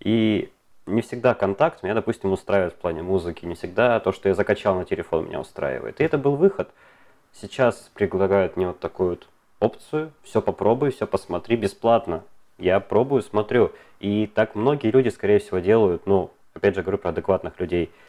и 0.01 0.51
не 0.87 1.03
всегда 1.03 1.35
контакт 1.35 1.83
меня, 1.83 1.95
допустим, 1.95 2.33
устраивает 2.33 2.75
в 2.75 2.77
плане 2.77 3.03
музыки, 3.03 3.47
не 3.47 3.55
всегда 3.55 4.01
то, 4.01 4.13
что 4.13 4.29
я 4.29 4.35
закачал 4.35 4.75
на 4.77 4.85
телефон, 4.85 5.27
меня 5.27 5.41
устраивает. 5.41 6.01
И 6.01 6.05
это 6.05 6.19
был 6.19 6.37
выход. 6.37 6.71
Сейчас 7.33 7.91
предлагают 7.95 8.57
мне 8.57 8.69
вот 8.69 8.81
такую 8.81 9.11
вот 9.11 9.29
опцию, 9.61 10.13
все 10.23 10.43
попробуй, 10.43 10.91
все 10.91 11.07
посмотри 11.07 11.57
бесплатно. 11.57 12.25
Я 12.59 12.81
пробую, 12.81 13.23
смотрю. 13.23 13.73
И 14.01 14.27
так 14.27 14.55
многие 14.55 14.91
люди, 14.91 15.09
скорее 15.09 15.39
всего, 15.39 15.59
делают, 15.59 16.07
ну, 16.07 16.31
опять 16.55 16.75
же 16.75 16.83
говорю 16.83 16.99
про 16.99 17.11
адекватных 17.11 17.59
людей– 17.61 17.91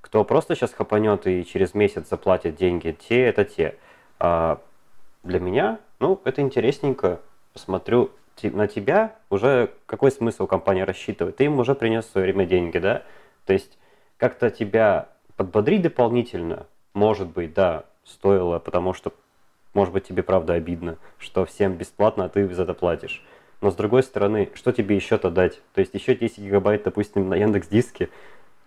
кто 0.00 0.24
просто 0.24 0.54
сейчас 0.54 0.72
хапанет 0.72 1.26
и 1.26 1.44
через 1.44 1.74
месяц 1.74 2.08
заплатит 2.08 2.56
деньги, 2.56 2.96
те 3.08 3.22
это 3.22 3.44
те. 3.44 3.76
А 4.18 4.60
для 5.22 5.40
меня, 5.40 5.78
ну, 5.98 6.20
это 6.24 6.40
интересненько. 6.40 7.20
Посмотрю 7.52 8.10
на 8.48 8.66
тебя, 8.66 9.14
уже 9.28 9.70
какой 9.86 10.10
смысл 10.10 10.46
компания 10.46 10.84
рассчитывать? 10.84 11.36
Ты 11.36 11.44
им 11.44 11.58
уже 11.58 11.74
принес 11.74 12.06
в 12.06 12.10
свое 12.10 12.26
время 12.26 12.46
деньги, 12.46 12.78
да? 12.78 13.02
То 13.46 13.52
есть 13.52 13.78
как-то 14.16 14.50
тебя 14.50 15.08
подбодрить 15.36 15.82
дополнительно, 15.82 16.66
может 16.94 17.28
быть, 17.28 17.54
да, 17.54 17.84
стоило, 18.04 18.58
потому 18.58 18.92
что, 18.92 19.12
может 19.74 19.92
быть, 19.94 20.04
тебе 20.04 20.22
правда 20.22 20.54
обидно, 20.54 20.98
что 21.18 21.44
всем 21.44 21.74
бесплатно, 21.74 22.24
а 22.24 22.28
ты 22.28 22.46
за 22.52 22.64
это 22.64 22.74
платишь. 22.74 23.24
Но 23.60 23.70
с 23.70 23.74
другой 23.74 24.02
стороны, 24.02 24.50
что 24.54 24.72
тебе 24.72 24.96
еще-то 24.96 25.30
дать? 25.30 25.60
То 25.74 25.80
есть 25.80 25.94
еще 25.94 26.14
10 26.14 26.38
гигабайт, 26.38 26.82
допустим, 26.82 27.28
на 27.28 27.34
Яндекс 27.34 27.68
Диске, 27.68 28.08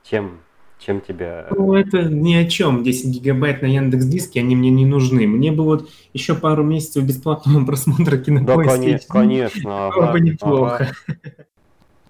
чем 0.03 0.41
чем 0.85 1.01
тебя... 1.01 1.47
Ну, 1.51 1.73
это 1.75 2.03
ни 2.03 2.33
о 2.33 2.45
чем. 2.45 2.83
10 2.83 3.07
гигабайт 3.07 3.61
на 3.61 3.67
Яндекс 3.67 4.05
Диске, 4.05 4.41
они 4.41 4.55
мне 4.55 4.69
не 4.69 4.85
нужны. 4.85 5.25
Мне 5.27 5.51
бы 5.51 5.63
вот 5.63 5.89
еще 6.13 6.35
пару 6.35 6.63
месяцев 6.63 7.05
бесплатного 7.05 7.65
просмотра 7.65 8.17
кинопоиска. 8.17 8.63
Да, 8.63 8.77
конечно, 8.77 9.07
конечно. 9.09 9.91
Было 9.95 10.11
бы 10.11 10.19
неплохо. 10.19 10.75
Ага. 11.07 11.45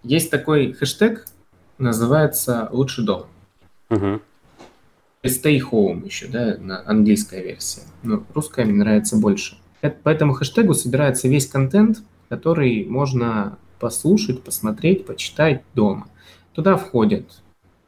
Есть 0.03 0.31
такой 0.31 0.73
хэштег, 0.73 1.25
называется 1.77 2.69
«Лучший 2.71 3.05
дом». 3.05 3.25
Угу. 3.89 4.19
Stay 5.23 5.59
Home 5.71 6.05
еще, 6.05 6.27
да, 6.27 6.57
на 6.59 6.83
английская 6.85 7.41
версия. 7.41 7.83
Но 8.01 8.23
русская 8.33 8.65
мне 8.65 8.75
нравится 8.75 9.15
больше. 9.17 9.57
По 10.03 10.09
этому 10.09 10.33
хэштегу 10.33 10.73
собирается 10.73 11.27
весь 11.27 11.47
контент, 11.47 12.03
который 12.27 12.85
можно 12.85 13.57
послушать, 13.79 14.43
посмотреть, 14.43 15.05
почитать 15.05 15.61
дома. 15.73 16.07
Туда 16.53 16.75
входят 16.75 17.42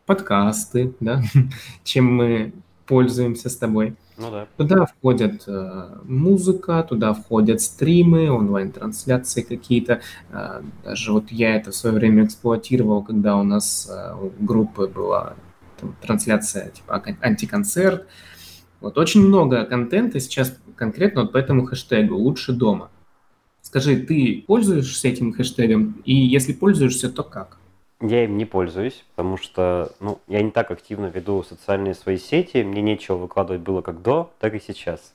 подкасты, 0.06 0.94
да, 1.00 1.22
чем 1.84 2.14
мы 2.14 2.54
пользуемся 2.86 3.50
с 3.50 3.58
тобой. 3.58 3.96
Ну 4.18 4.32
да. 4.32 4.48
Туда 4.56 4.86
входят 4.86 5.44
э, 5.48 5.98
музыка, 6.06 6.86
туда 6.88 7.14
входят 7.14 7.62
стримы, 7.62 8.32
онлайн-трансляции 8.32 9.42
какие-то. 9.42 10.02
Э, 10.32 10.62
даже 10.84 11.12
вот 11.12 11.32
я 11.32 11.56
это 11.56 11.72
в 11.72 11.76
свое 11.76 11.96
время 11.96 12.26
эксплуатировал, 12.26 13.04
когда 13.04 13.36
у 13.36 13.44
нас 13.44 13.90
э, 13.92 14.14
у 14.16 14.32
группы 14.44 14.88
была 14.88 15.36
там, 15.80 15.96
трансляция 16.02 16.70
типа 16.70 17.04
антиконцерт. 17.22 18.08
Вот 18.80 18.98
очень 18.98 19.22
много 19.22 19.66
контента 19.66 20.20
сейчас 20.20 20.58
конкретно 20.76 21.24
вот 21.24 21.32
по 21.34 21.38
этому 21.38 21.66
хэштегу 21.66 22.16
«Лучше 22.16 22.54
дома». 22.54 22.92
Скажи, 23.62 23.98
ты 23.98 24.44
пользуешься 24.48 25.08
этим 25.08 25.34
хэштегом? 25.34 26.02
И 26.06 26.14
если 26.14 26.54
пользуешься, 26.54 27.10
то 27.10 27.24
как? 27.24 27.58
Я 28.02 28.26
им 28.26 28.38
не 28.38 28.46
пользуюсь, 28.46 29.06
потому 29.16 29.38
что 29.38 29.92
ну, 30.00 30.20
я 30.28 30.42
не 30.42 30.52
так 30.52 30.70
активно 30.72 31.08
веду 31.08 31.44
социальные 31.44 31.96
свои 31.96 32.18
сети, 32.18 32.64
мне 32.64 32.82
нечего 32.82 33.16
выкладывать 33.16 33.62
было 33.62 33.82
как 33.82 34.02
до, 34.02 34.32
так 34.40 34.54
и 34.54 34.60
сейчас. 34.60 35.14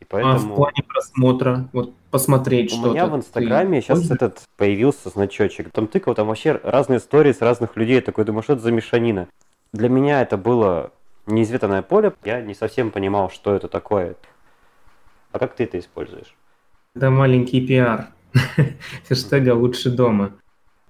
И 0.00 0.04
поэтому... 0.04 0.34
А 0.34 0.38
в 0.38 0.56
плане 0.56 0.82
просмотра, 0.86 1.68
вот 1.72 1.92
посмотреть 2.10 2.70
что-то. 2.70 2.88
У 2.88 2.92
меня 2.92 3.06
в 3.06 3.16
Инстаграме 3.16 3.80
сейчас 3.82 3.98
пользуешь? 3.98 4.16
этот 4.16 4.42
появился 4.56 5.10
значочек. 5.10 5.70
Там 5.70 5.86
тыкал, 5.86 6.14
там 6.14 6.28
вообще 6.28 6.58
разные 6.62 6.98
истории 6.98 7.32
с 7.32 7.40
разных 7.40 7.76
людей. 7.76 7.96
Я 7.96 8.02
такой 8.02 8.24
думаю, 8.24 8.42
что 8.42 8.54
это 8.54 8.62
за 8.62 8.72
мешанина? 8.72 9.28
Для 9.72 9.88
меня 9.88 10.22
это 10.22 10.36
было 10.36 10.92
неизведанное 11.26 11.82
поле. 11.82 12.14
Я 12.24 12.40
не 12.40 12.54
совсем 12.54 12.90
понимал, 12.90 13.30
что 13.30 13.54
это 13.54 13.68
такое. 13.68 14.14
А 15.32 15.38
как 15.38 15.54
ты 15.54 15.64
это 15.64 15.78
используешь? 15.78 16.34
Это 16.94 17.10
маленький 17.10 17.66
пиар. 17.66 18.08
Хэштега 19.08 19.54
«Лучше 19.54 19.90
дома». 19.90 20.32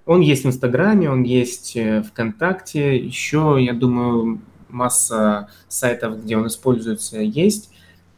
Он 0.09 0.23
есть 0.23 0.45
в 0.45 0.47
Инстаграме, 0.47 1.11
он 1.11 1.23
есть 1.23 1.77
э, 1.77 2.03
ВКонтакте, 2.03 2.97
еще, 2.97 3.59
я 3.61 3.75
думаю, 3.75 4.41
масса 4.71 5.51
сайтов, 5.69 6.25
где 6.25 6.39
он 6.39 6.47
используется, 6.47 7.19
есть. 7.19 7.71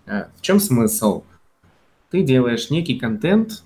Э, 0.07 0.27
в 0.37 0.41
чем 0.41 0.61
смысл? 0.61 1.25
Ты 2.13 2.23
делаешь 2.23 2.71
некий 2.71 2.97
контент, 2.97 3.65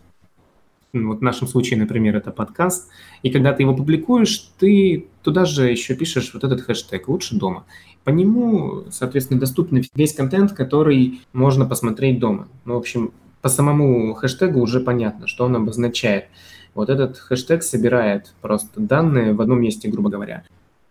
ну, 0.94 1.08
вот 1.08 1.18
в 1.18 1.22
нашем 1.22 1.46
случае, 1.46 1.78
например, 1.78 2.16
это 2.16 2.30
подкаст, 2.30 2.88
и 3.22 3.28
когда 3.28 3.52
ты 3.52 3.64
его 3.64 3.76
публикуешь, 3.76 4.52
ты 4.58 5.06
туда 5.22 5.44
же 5.44 5.70
еще 5.70 5.94
пишешь 5.94 6.30
вот 6.32 6.44
этот 6.44 6.62
хэштег 6.62 7.08
«Лучше 7.08 7.36
дома». 7.36 7.66
По 8.04 8.10
нему, 8.10 8.84
соответственно, 8.90 9.38
доступен 9.38 9.84
весь 9.94 10.14
контент, 10.14 10.52
который 10.52 11.20
можно 11.34 11.66
посмотреть 11.66 12.20
дома. 12.20 12.48
Ну, 12.64 12.72
в 12.72 12.78
общем, 12.78 13.12
по 13.42 13.50
самому 13.50 14.14
хэштегу 14.14 14.62
уже 14.62 14.80
понятно, 14.80 15.26
что 15.26 15.44
он 15.44 15.56
обозначает. 15.56 16.28
Вот 16.74 16.90
этот 16.90 17.18
хэштег 17.18 17.62
собирает 17.62 18.34
просто 18.40 18.80
данные 18.80 19.32
в 19.32 19.40
одном 19.40 19.60
месте, 19.60 19.88
грубо 19.88 20.10
говоря. 20.10 20.44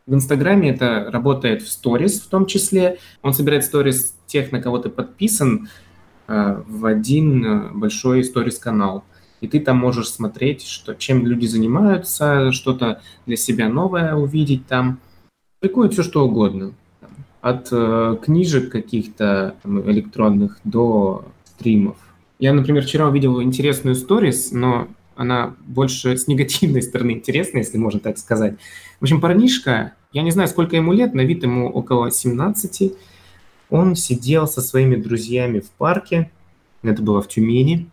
В 0.06 0.13
Инстаграме 0.13 0.72
это 0.72 1.10
работает 1.12 1.62
в 1.62 1.72
сторис 1.72 2.20
в 2.20 2.28
том 2.28 2.46
числе. 2.46 3.00
Он 3.22 3.34
собирает 3.34 3.63
сторис 3.63 4.16
тех, 4.28 4.52
на 4.52 4.62
кого 4.62 4.80
ты 4.80 4.90
подписан, 4.90 5.70
э, 6.28 6.62
в 6.68 6.86
один 6.86 7.46
э, 7.46 7.70
большой 7.74 8.24
сторис-канал. 8.24 9.06
И 9.40 9.48
ты 9.48 9.60
там 9.60 9.78
можешь 9.78 10.10
смотреть, 10.10 10.66
что, 10.66 10.96
чем 10.96 11.25
люди 11.25 11.46
занимаются, 11.46 12.52
что-то 12.52 13.02
для 13.25 13.38
себя 13.38 13.70
новое 13.70 14.16
увидеть 14.16 14.68
там. 14.68 15.00
Публикует 15.60 15.94
все, 15.94 16.04
что 16.04 16.25
угодно. 16.25 16.74
От 17.42 17.70
э, 17.72 18.18
книжек 18.22 18.72
каких-то 18.72 19.56
электронных 19.66 20.60
до 20.63 21.25
стримов. 21.46 21.98
Я, 22.40 22.54
например, 22.54 22.84
вчера 22.84 23.08
увидел 23.08 23.42
интересную 23.42 23.96
сторис, 23.96 24.52
но 24.52 24.88
она 25.15 25.55
больше 25.65 26.17
с 26.17 26.27
негативной 26.27 26.82
стороны 26.84 27.12
интересна, 27.12 27.60
если 27.60 27.77
можно 27.77 28.00
так 28.00 28.17
сказать. 28.17 28.55
В 29.00 29.03
общем, 29.03 29.22
парнишка, 29.22 29.93
я 30.12 30.22
не 30.22 30.32
знаю, 30.32 30.48
сколько 30.50 30.75
ему 30.75 30.93
лет, 30.93 31.13
на 31.13 31.22
вид 31.22 31.43
ему 31.43 31.70
около 31.70 32.12
17, 32.12 32.93
он 33.70 33.96
сидел 33.96 34.48
со 34.48 34.62
своими 34.62 34.96
друзьями 34.96 35.60
в 35.60 35.70
парке, 35.72 36.32
это 36.84 37.01
было 37.01 37.22
в 37.22 37.27
Тюмени, 37.27 37.89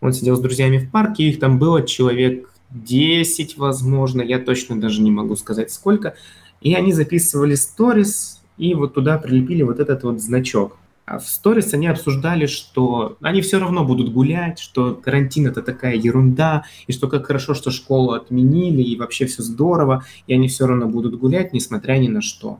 он 0.00 0.12
сидел 0.12 0.36
с 0.36 0.40
друзьями 0.40 0.78
в 0.78 0.90
парке, 0.90 1.28
их 1.28 1.40
там 1.40 1.58
было 1.58 1.84
человек 1.86 2.50
10, 2.70 3.56
возможно, 3.56 4.22
я 4.22 4.38
точно 4.38 4.80
даже 4.80 5.02
не 5.02 5.10
могу 5.10 5.36
сказать 5.36 5.72
сколько, 5.72 6.14
и 6.60 6.74
они 6.74 6.92
записывали 6.92 7.54
сторис, 7.54 8.42
и 8.56 8.74
вот 8.74 8.94
туда 8.94 9.18
прилепили 9.18 9.62
вот 9.62 9.80
этот 9.80 10.02
вот 10.04 10.20
значок– 10.20 10.76
в 11.06 11.20
сторис 11.20 11.72
они 11.72 11.86
обсуждали, 11.86 12.46
что 12.46 13.16
они 13.20 13.40
все 13.40 13.60
равно 13.60 13.84
будут 13.84 14.12
гулять, 14.12 14.58
что 14.58 14.94
карантин 14.94 15.46
это 15.46 15.62
такая 15.62 15.94
ерунда, 15.94 16.64
и 16.88 16.92
что 16.92 17.06
как 17.06 17.26
хорошо, 17.26 17.54
что 17.54 17.70
школу 17.70 18.12
отменили, 18.12 18.82
и 18.82 18.96
вообще 18.96 19.26
все 19.26 19.42
здорово, 19.42 20.04
и 20.26 20.34
они 20.34 20.48
все 20.48 20.66
равно 20.66 20.88
будут 20.88 21.16
гулять, 21.18 21.52
несмотря 21.52 21.94
ни 21.98 22.08
на 22.08 22.22
что. 22.22 22.58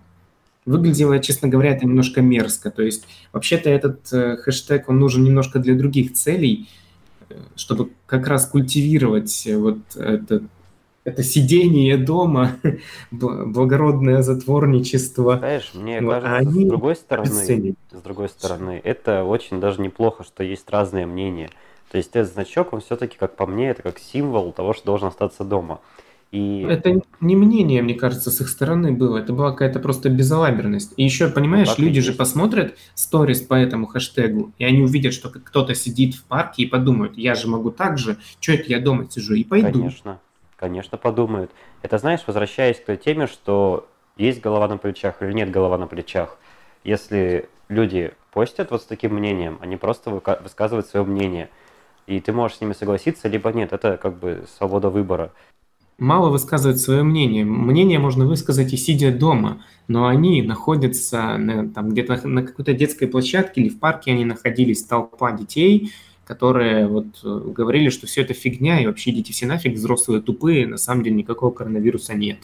Выглядело, 0.64 1.18
честно 1.18 1.48
говоря, 1.48 1.72
это 1.72 1.86
немножко 1.86 2.22
мерзко. 2.22 2.70
То 2.70 2.82
есть, 2.82 3.04
вообще-то 3.32 3.68
этот 3.68 4.12
э, 4.12 4.36
хэштег, 4.36 4.88
он 4.88 4.98
нужен 4.98 5.22
немножко 5.24 5.58
для 5.58 5.74
других 5.74 6.12
целей, 6.12 6.68
э, 7.28 7.34
чтобы 7.56 7.90
как 8.06 8.26
раз 8.28 8.46
культивировать 8.46 9.46
вот 9.56 9.78
этот 9.96 10.44
это 11.06 11.22
сидение 11.22 11.96
дома, 11.96 12.56
благородное 13.10 14.22
затворничество. 14.22 15.38
Знаешь, 15.38 15.70
мне 15.72 16.00
вот, 16.00 16.20
кажется, 16.20 16.36
они 16.36 16.64
с 16.64 16.68
другой 16.68 16.96
стороны, 16.96 17.74
с 17.92 18.02
другой 18.02 18.28
стороны, 18.28 18.80
это 18.82 19.22
очень 19.22 19.60
даже 19.60 19.80
неплохо, 19.80 20.24
что 20.24 20.42
есть 20.42 20.68
разные 20.68 21.06
мнения. 21.06 21.48
То 21.92 21.98
есть 21.98 22.10
этот 22.14 22.32
значок, 22.32 22.72
он 22.72 22.80
все-таки, 22.80 23.16
как 23.16 23.36
по 23.36 23.46
мне, 23.46 23.68
это 23.70 23.82
как 23.82 24.00
символ 24.00 24.52
того, 24.52 24.74
что 24.74 24.84
должен 24.86 25.08
остаться 25.08 25.44
дома. 25.44 25.80
И... 26.32 26.66
Это 26.68 27.00
не 27.20 27.36
мнение, 27.36 27.82
мне 27.82 27.94
кажется, 27.94 28.32
с 28.32 28.40
их 28.40 28.48
стороны 28.48 28.90
было. 28.90 29.18
Это 29.18 29.32
была 29.32 29.52
какая-то 29.52 29.78
просто 29.78 30.10
безалаберность. 30.10 30.92
И 30.96 31.04
еще, 31.04 31.28
понимаешь, 31.28 31.68
ну, 31.78 31.84
люди 31.84 32.00
же 32.00 32.12
посмотрят 32.12 32.74
сторис 32.94 33.42
по 33.42 33.54
этому 33.54 33.86
хэштегу, 33.86 34.52
и 34.58 34.64
они 34.64 34.82
увидят, 34.82 35.14
что 35.14 35.30
кто-то 35.30 35.76
сидит 35.76 36.16
в 36.16 36.24
парке 36.24 36.64
и 36.64 36.66
подумают, 36.66 37.16
я 37.16 37.36
же 37.36 37.46
могу 37.46 37.70
так 37.70 37.96
же, 37.96 38.18
что 38.40 38.52
это 38.52 38.64
я 38.70 38.80
дома 38.80 39.06
сижу, 39.08 39.34
и 39.34 39.44
пойду. 39.44 39.78
Конечно, 39.78 40.18
конечно 40.56 40.98
подумают. 40.98 41.50
Это, 41.82 41.98
знаешь, 41.98 42.24
возвращаясь 42.26 42.80
к 42.80 42.84
той 42.84 42.96
теме, 42.96 43.26
что 43.26 43.88
есть 44.16 44.40
голова 44.40 44.68
на 44.68 44.78
плечах 44.78 45.22
или 45.22 45.32
нет 45.32 45.50
голова 45.50 45.78
на 45.78 45.86
плечах. 45.86 46.38
Если 46.84 47.48
люди 47.68 48.12
постят 48.32 48.70
вот 48.70 48.82
с 48.82 48.86
таким 48.86 49.14
мнением, 49.14 49.58
они 49.60 49.76
просто 49.76 50.10
высказывают 50.10 50.86
свое 50.86 51.04
мнение. 51.04 51.50
И 52.06 52.20
ты 52.20 52.32
можешь 52.32 52.58
с 52.58 52.60
ними 52.60 52.72
согласиться, 52.72 53.28
либо 53.28 53.52
нет. 53.52 53.72
Это 53.72 53.96
как 53.96 54.18
бы 54.18 54.44
свобода 54.56 54.90
выбора 54.90 55.32
мало 55.98 56.30
высказывают 56.30 56.80
свое 56.80 57.02
мнение. 57.02 57.44
Мнение 57.44 57.98
можно 57.98 58.26
высказать 58.26 58.72
и 58.72 58.76
сидя 58.76 59.16
дома, 59.16 59.64
но 59.88 60.06
они 60.06 60.42
находятся 60.42 61.36
на, 61.36 61.68
там 61.68 61.90
где-то 61.90 62.26
на 62.26 62.42
какой-то 62.42 62.74
детской 62.74 63.06
площадке 63.06 63.62
или 63.62 63.68
в 63.68 63.78
парке 63.78 64.12
они 64.12 64.24
находились, 64.24 64.84
толпа 64.84 65.32
детей, 65.32 65.92
которые 66.26 66.88
вот 66.88 67.06
э, 67.22 67.40
говорили, 67.52 67.88
что 67.88 68.06
все 68.06 68.22
это 68.22 68.34
фигня, 68.34 68.80
и 68.80 68.86
вообще 68.86 69.10
идите 69.10 69.32
все 69.32 69.46
нафиг, 69.46 69.74
взрослые 69.74 70.20
тупые, 70.20 70.66
на 70.66 70.76
самом 70.76 71.04
деле 71.04 71.16
никакого 71.16 71.52
коронавируса 71.52 72.14
нет. 72.14 72.38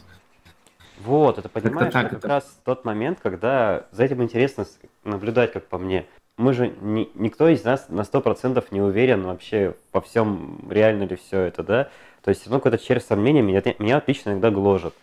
Вот, 1.04 1.38
это 1.38 1.48
понимаешь, 1.48 1.92
так, 1.92 2.06
это 2.06 2.14
как 2.14 2.18
это... 2.20 2.28
раз 2.28 2.60
тот 2.64 2.84
момент, 2.84 3.18
когда 3.20 3.86
за 3.90 4.04
этим 4.04 4.22
интересно 4.22 4.66
наблюдать, 5.02 5.52
как 5.52 5.66
по 5.66 5.78
мне. 5.78 6.06
Мы 6.38 6.54
же, 6.54 6.72
ни, 6.80 7.10
никто 7.16 7.48
из 7.48 7.64
нас 7.64 7.88
на 7.88 8.02
100% 8.02 8.64
не 8.70 8.80
уверен 8.80 9.24
вообще 9.24 9.74
во 9.92 10.00
всем, 10.00 10.64
реально 10.70 11.02
ли 11.02 11.16
все 11.16 11.40
это, 11.40 11.64
да? 11.64 11.90
То 12.22 12.28
есть, 12.28 12.48
ну, 12.48 12.56
какой-то 12.58 12.78
червь 12.78 13.04
сомнения 13.04 13.42
меня, 13.42 13.62
меня 13.80 13.96
отлично 13.96 14.30
иногда 14.30 14.50
гложет. 14.52 14.94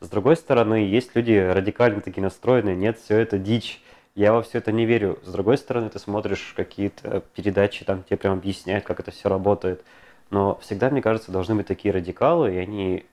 С 0.00 0.08
другой 0.08 0.36
стороны, 0.36 0.76
есть 0.76 1.14
люди 1.14 1.32
радикально 1.32 2.00
такие 2.00 2.22
настроенные, 2.22 2.74
нет, 2.74 2.98
все 2.98 3.18
это 3.18 3.38
дичь. 3.38 3.82
Я 4.14 4.32
во 4.32 4.42
все 4.42 4.58
это 4.58 4.70
не 4.70 4.86
верю. 4.86 5.18
С 5.24 5.32
другой 5.32 5.58
стороны, 5.58 5.90
ты 5.90 5.98
смотришь 5.98 6.54
какие-то 6.56 7.22
передачи, 7.34 7.84
там 7.84 8.04
тебе 8.04 8.16
прям 8.16 8.34
объясняют, 8.34 8.84
как 8.84 9.00
это 9.00 9.10
все 9.10 9.28
работает. 9.28 9.84
Но 10.30 10.58
всегда, 10.62 10.88
мне 10.90 11.02
кажется, 11.02 11.32
должны 11.32 11.56
быть 11.56 11.66
такие 11.66 11.92
радикалы, 11.92 12.54
и 12.54 12.58
они 12.58 13.04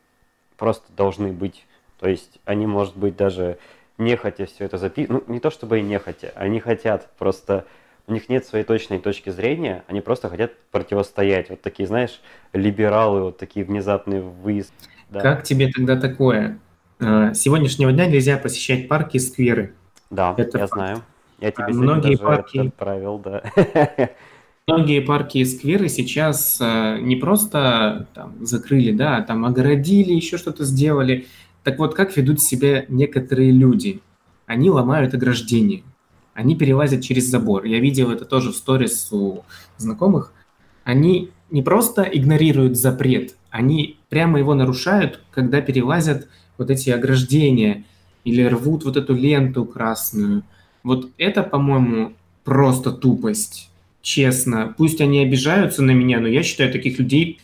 просто 0.57 0.91
должны 0.95 1.31
быть. 1.33 1.65
То 1.99 2.07
есть 2.07 2.39
они, 2.45 2.67
может 2.67 2.95
быть, 2.95 3.15
даже 3.15 3.57
не 3.97 4.15
хотя 4.15 4.45
все 4.45 4.65
это 4.65 4.77
записывать. 4.77 5.27
Ну, 5.27 5.33
не 5.33 5.39
то 5.39 5.49
чтобы 5.49 5.79
и 5.79 5.81
не 5.81 5.97
хотя, 5.99 6.29
они 6.35 6.59
хотят, 6.59 7.09
просто 7.17 7.65
у 8.07 8.13
них 8.13 8.29
нет 8.29 8.45
своей 8.45 8.63
точной 8.63 8.99
точки 8.99 9.29
зрения, 9.29 9.83
они 9.87 10.01
просто 10.01 10.29
хотят 10.29 10.51
противостоять. 10.71 11.49
Вот 11.49 11.61
такие, 11.61 11.87
знаешь, 11.87 12.21
либералы, 12.53 13.21
вот 13.21 13.37
такие 13.37 13.65
внезапные 13.65 14.21
выезд. 14.21 14.73
Да. 15.09 15.19
Как 15.19 15.43
тебе 15.43 15.69
тогда 15.71 15.99
такое? 15.99 16.59
С 16.99 17.37
сегодняшнего 17.37 17.91
дня 17.91 18.05
нельзя 18.05 18.37
посещать 18.37 18.87
парки 18.87 19.17
и 19.17 19.19
скверы. 19.19 19.73
Да, 20.11 20.35
это 20.37 20.59
я 20.59 20.67
факт. 20.67 20.73
знаю. 20.73 21.01
Я 21.39 21.51
тебе 21.51 21.73
многие 21.73 22.17
парки 22.17 22.57
отправил, 22.59 23.17
да. 23.17 23.41
Многие 24.67 24.99
парки 24.99 25.39
и 25.39 25.45
скверы 25.45 25.89
сейчас 25.89 26.59
э, 26.61 26.99
не 27.01 27.15
просто 27.15 28.07
там, 28.13 28.45
закрыли, 28.45 28.91
да, 28.91 29.17
а 29.17 29.21
там 29.23 29.43
огородили, 29.43 30.13
еще 30.13 30.37
что-то 30.37 30.65
сделали. 30.65 31.25
Так 31.63 31.79
вот, 31.79 31.95
как 31.95 32.15
ведут 32.15 32.41
себя 32.41 32.85
некоторые 32.87 33.51
люди? 33.51 34.01
Они 34.45 34.69
ломают 34.69 35.15
ограждение 35.15 35.83
они 36.33 36.55
перелазят 36.55 37.01
через 37.01 37.25
забор. 37.25 37.65
Я 37.65 37.79
видел 37.79 38.11
это 38.11 38.25
тоже 38.25 38.51
в 38.51 38.55
сторис 38.55 39.09
у 39.11 39.43
знакомых. 39.77 40.33
Они 40.83 41.31
не 41.49 41.61
просто 41.61 42.03
игнорируют 42.03 42.77
запрет, 42.77 43.35
они 43.49 43.99
прямо 44.09 44.39
его 44.39 44.53
нарушают, 44.53 45.21
когда 45.31 45.61
перелазят 45.61 46.27
вот 46.57 46.69
эти 46.71 46.89
ограждения 46.89 47.85
или 48.23 48.43
рвут 48.43 48.83
вот 48.83 48.97
эту 48.97 49.13
ленту 49.13 49.65
красную. 49.65 50.43
Вот 50.83 51.09
это, 51.17 51.43
по-моему, 51.43 52.13
просто 52.43 52.91
тупость. 52.91 53.69
Честно. 54.01 54.73
Пусть 54.77 54.99
они 54.99 55.19
обижаются 55.21 55.83
на 55.83 55.91
меня, 55.91 56.19
но 56.19 56.27
я 56.27 56.41
считаю 56.41 56.71
таких 56.71 56.97
людей 56.97 57.39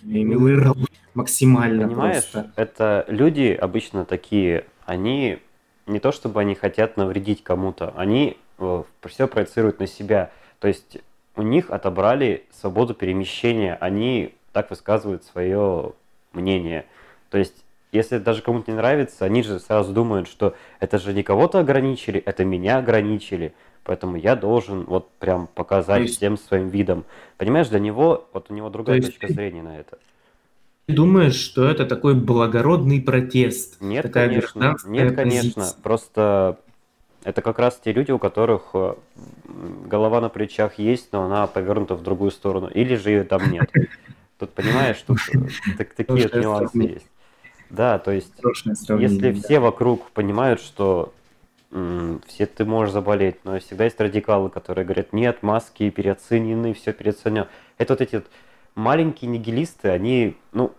максимально 1.13 1.87
Понимаешь, 1.87 2.25
просто. 2.31 2.51
это 2.55 3.05
люди 3.07 3.57
обычно 3.59 4.05
такие, 4.05 4.65
они 4.85 5.39
не 5.85 5.99
то 5.99 6.11
чтобы 6.11 6.41
они 6.41 6.55
хотят 6.55 6.97
навредить 6.97 7.43
кому-то, 7.43 7.93
они 7.95 8.37
Э, 8.59 8.83
все 9.07 9.27
проецируют 9.27 9.79
на 9.79 9.87
себя. 9.87 10.31
То 10.59 10.67
есть 10.67 10.97
у 11.35 11.41
них 11.41 11.69
отобрали 11.69 12.45
свободу 12.51 12.93
перемещения, 12.93 13.75
они 13.75 14.33
так 14.51 14.69
высказывают 14.69 15.23
свое 15.23 15.93
мнение. 16.33 16.85
То 17.29 17.37
есть 17.37 17.63
если 17.97 18.17
даже 18.17 18.41
кому-то 18.41 18.71
не 18.71 18.77
нравится, 18.77 19.25
они 19.25 19.43
же 19.43 19.59
сразу 19.59 19.91
думают, 19.91 20.27
что 20.27 20.55
это 20.79 20.97
же 20.97 21.13
не 21.13 21.23
кого-то 21.23 21.59
ограничили, 21.59 22.19
это 22.19 22.45
меня 22.45 22.77
ограничили. 22.77 23.53
Поэтому 23.83 24.17
я 24.17 24.35
должен 24.35 24.83
вот 24.83 25.09
прям 25.19 25.47
показать 25.47 26.03
есть... 26.03 26.17
всем 26.17 26.37
своим 26.37 26.69
видом. 26.69 27.05
Понимаешь, 27.37 27.69
для 27.69 27.79
него, 27.79 28.27
вот 28.33 28.49
у 28.49 28.53
него 28.53 28.69
другая 28.69 28.97
есть... 28.97 29.07
точка 29.07 29.31
зрения 29.31 29.63
на 29.63 29.79
это. 29.79 29.97
Ты 30.87 30.93
думаешь, 30.93 31.35
что 31.35 31.65
это 31.65 31.85
такой 31.85 32.15
благородный 32.15 33.01
протест? 33.01 33.81
Нет, 33.81 34.03
такая 34.03 34.27
конечно. 34.27 34.75
Нет, 34.85 35.15
конечно. 35.15 35.63
Позиция. 35.63 35.83
Просто 35.83 36.59
это 37.23 37.41
как 37.41 37.59
раз 37.59 37.79
те 37.83 37.91
люди, 37.91 38.11
у 38.11 38.19
которых 38.19 38.69
э, 38.73 38.95
голова 39.85 40.21
на 40.21 40.29
плечах 40.29 40.79
есть, 40.79 41.11
но 41.11 41.23
она 41.23 41.45
повернута 41.47 41.95
в 41.95 42.03
другую 42.03 42.31
сторону. 42.31 42.67
Или 42.67 42.95
же 42.95 43.09
ее 43.09 43.23
там 43.23 43.51
нет. 43.51 43.69
Тут 44.39 44.51
понимаешь, 44.51 45.03
э, 45.07 45.83
такие 45.97 46.41
нюансы 46.41 46.77
есть. 46.77 47.07
Да, 47.69 47.99
то 47.99 48.11
есть, 48.11 48.33
если 48.87 49.33
все 49.33 49.59
вокруг 49.59 50.09
понимают, 50.11 50.61
что 50.61 51.13
все 52.27 52.45
ты 52.45 52.63
можешь 52.63 52.93
заболеть, 52.93 53.43
но 53.43 53.59
всегда 53.59 53.83
есть 53.83 53.99
радикалы, 53.99 54.49
которые 54.49 54.85
говорят, 54.85 55.11
нет, 55.11 55.43
маски 55.43 55.89
переоценены, 55.89 56.73
все 56.73 56.93
переоценено. 56.93 57.49
Это 57.77 57.93
вот 57.93 58.01
эти 58.01 58.15
вот 58.15 58.27
маленькие 58.75 59.29
нигилисты, 59.29 59.89
они, 59.89 60.37
ну, 60.53 60.71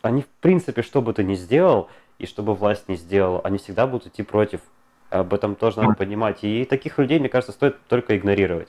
они 0.00 0.22
в 0.22 0.28
принципе, 0.40 0.82
что 0.82 1.02
бы 1.02 1.12
ты 1.12 1.24
ни 1.24 1.34
сделал, 1.34 1.88
и 2.18 2.26
что 2.26 2.42
бы 2.42 2.54
власть 2.54 2.88
не 2.88 2.96
сделала, 2.96 3.40
они 3.42 3.58
всегда 3.58 3.86
будут 3.86 4.06
идти 4.06 4.22
против 4.22 4.60
об 5.10 5.34
этом 5.34 5.56
тоже 5.56 5.80
надо 5.80 5.94
понимать. 5.94 6.38
И 6.42 6.64
таких 6.64 6.98
людей, 6.98 7.18
мне 7.18 7.28
кажется, 7.28 7.52
стоит 7.52 7.76
только 7.88 8.16
игнорировать. 8.16 8.68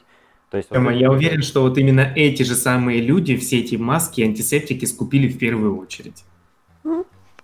То 0.49 0.57
есть, 0.57 0.69
Тема, 0.69 0.91
вот 0.91 0.99
я 0.99 1.11
уверен, 1.11 1.43
что 1.43 1.61
вот 1.61 1.77
именно 1.77 2.11
эти 2.15 2.43
же 2.43 2.55
самые 2.55 2.99
люди 3.01 3.37
все 3.37 3.59
эти 3.59 3.75
маски, 3.75 4.21
антисептики 4.21 4.85
скупили 4.85 5.29
в 5.29 5.37
первую 5.37 5.77
очередь. 5.77 6.25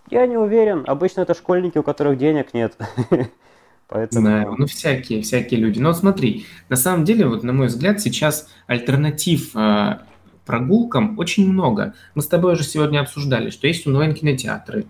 Я 0.10 0.26
не 0.26 0.38
уверен. 0.38 0.84
Обычно 0.88 1.22
это 1.22 1.34
школьники, 1.34 1.78
у 1.78 1.84
которых 1.84 2.18
денег 2.18 2.54
нет. 2.54 2.78
Поэтому... 3.88 4.22
Знаю, 4.22 4.56
ну 4.58 4.66
всякие, 4.66 5.22
всякие 5.22 5.60
люди. 5.60 5.80
Но 5.80 5.94
смотри, 5.94 6.46
на 6.70 6.76
самом 6.76 7.06
деле, 7.06 7.28
вот 7.28 7.44
на 7.44 7.54
мой 7.54 7.68
взгляд, 7.68 8.02
сейчас 8.02 8.50
альтернатив 8.68 9.56
э, 9.56 10.00
прогулкам 10.46 11.18
очень 11.18 11.50
много. 11.52 11.94
Мы 12.16 12.22
с 12.22 12.28
тобой 12.28 12.54
уже 12.54 12.64
сегодня 12.64 13.00
обсуждали, 13.00 13.50
что 13.50 13.68
есть 13.68 13.88
онлайн-кинотеатры, 13.88 14.86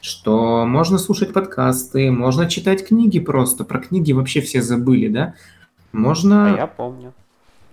что 0.00 0.64
можно 0.64 0.98
слушать 0.98 1.32
подкасты, 1.32 2.10
можно 2.10 2.48
читать 2.48 2.86
книги 2.86 3.18
просто. 3.18 3.64
Про 3.64 3.80
книги 3.80 4.12
вообще 4.12 4.40
все 4.40 4.62
забыли, 4.62 5.08
да? 5.08 5.34
Можно... 5.92 6.54
А 6.54 6.56
я 6.56 6.66
помню. 6.66 7.12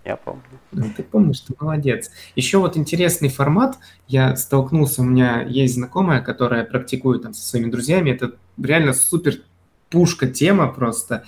Я 0.05 0.17
помню. 0.17 0.43
Ну, 0.71 0.85
ты 0.95 1.03
помнишь, 1.03 1.39
ты 1.39 1.53
молодец. 1.59 2.11
Еще 2.35 2.59
вот 2.59 2.77
интересный 2.77 3.29
формат. 3.29 3.77
Я 4.07 4.35
столкнулся, 4.35 5.01
у 5.01 5.05
меня 5.05 5.41
есть 5.41 5.73
знакомая, 5.73 6.21
которая 6.21 6.63
практикует 6.63 7.23
там 7.23 7.33
со 7.33 7.43
своими 7.43 7.71
друзьями. 7.71 8.11
Это 8.11 8.33
реально 8.61 8.93
супер 8.93 9.41
пушка 9.89 10.27
тема 10.27 10.71
просто. 10.71 11.23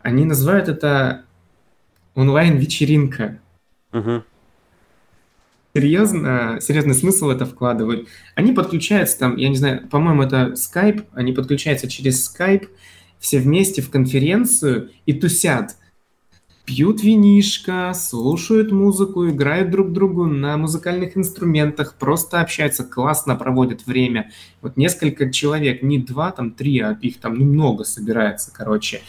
Они 0.00 0.24
называют 0.24 0.68
это 0.68 1.24
онлайн-вечеринка. 2.14 3.38
Угу 3.92 4.24
серьезно, 5.74 6.58
серьезный 6.60 6.94
смысл 6.94 7.30
это 7.30 7.46
вкладывают. 7.46 8.08
Они 8.34 8.52
подключаются 8.52 9.18
там, 9.18 9.36
я 9.36 9.48
не 9.48 9.56
знаю, 9.56 9.88
по-моему, 9.88 10.22
это 10.22 10.54
Skype, 10.54 11.06
они 11.14 11.32
подключаются 11.32 11.88
через 11.88 12.30
Skype, 12.30 12.68
все 13.18 13.38
вместе 13.38 13.82
в 13.82 13.90
конференцию 13.90 14.90
и 15.06 15.12
тусят. 15.12 15.76
Пьют 16.64 17.02
винишко, 17.02 17.92
слушают 17.92 18.70
музыку, 18.70 19.28
играют 19.28 19.70
друг 19.70 19.92
другу 19.92 20.26
на 20.26 20.56
музыкальных 20.56 21.16
инструментах, 21.16 21.94
просто 21.94 22.40
общаются, 22.40 22.84
классно 22.84 23.34
проводят 23.34 23.84
время. 23.84 24.30
Вот 24.60 24.76
несколько 24.76 25.32
человек, 25.32 25.82
не 25.82 25.98
два, 25.98 26.30
там 26.30 26.52
три, 26.52 26.78
а 26.78 26.96
их 27.02 27.18
там 27.18 27.36
немного 27.36 27.82
собирается, 27.82 28.52
короче. 28.54 29.02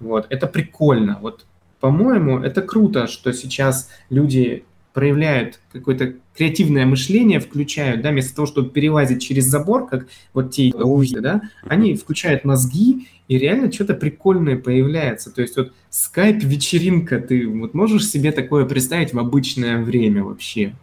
Вот, 0.00 0.26
это 0.28 0.48
прикольно. 0.48 1.18
Вот, 1.22 1.46
по-моему, 1.78 2.40
это 2.40 2.62
круто, 2.62 3.06
что 3.06 3.32
сейчас 3.32 3.90
люди 4.10 4.64
проявляют 4.98 5.60
какое-то 5.70 6.14
креативное 6.36 6.84
мышление, 6.84 7.38
включают, 7.38 8.02
да, 8.02 8.10
вместо 8.10 8.34
того, 8.34 8.46
чтобы 8.46 8.70
перелазить 8.70 9.22
через 9.22 9.44
забор, 9.44 9.86
как 9.86 10.08
вот 10.34 10.50
те, 10.50 10.72
да, 11.20 11.42
они 11.62 11.94
включают 11.94 12.44
мозги, 12.44 13.06
и 13.28 13.38
реально 13.38 13.70
что-то 13.70 13.94
прикольное 13.94 14.56
появляется. 14.56 15.32
То 15.32 15.40
есть 15.40 15.56
вот 15.56 15.72
скайп-вечеринка, 15.90 17.20
ты 17.20 17.46
вот 17.46 17.74
можешь 17.74 18.08
себе 18.08 18.32
такое 18.32 18.64
представить 18.64 19.14
в 19.14 19.20
обычное 19.20 19.80
время 19.80 20.24
вообще? 20.24 20.74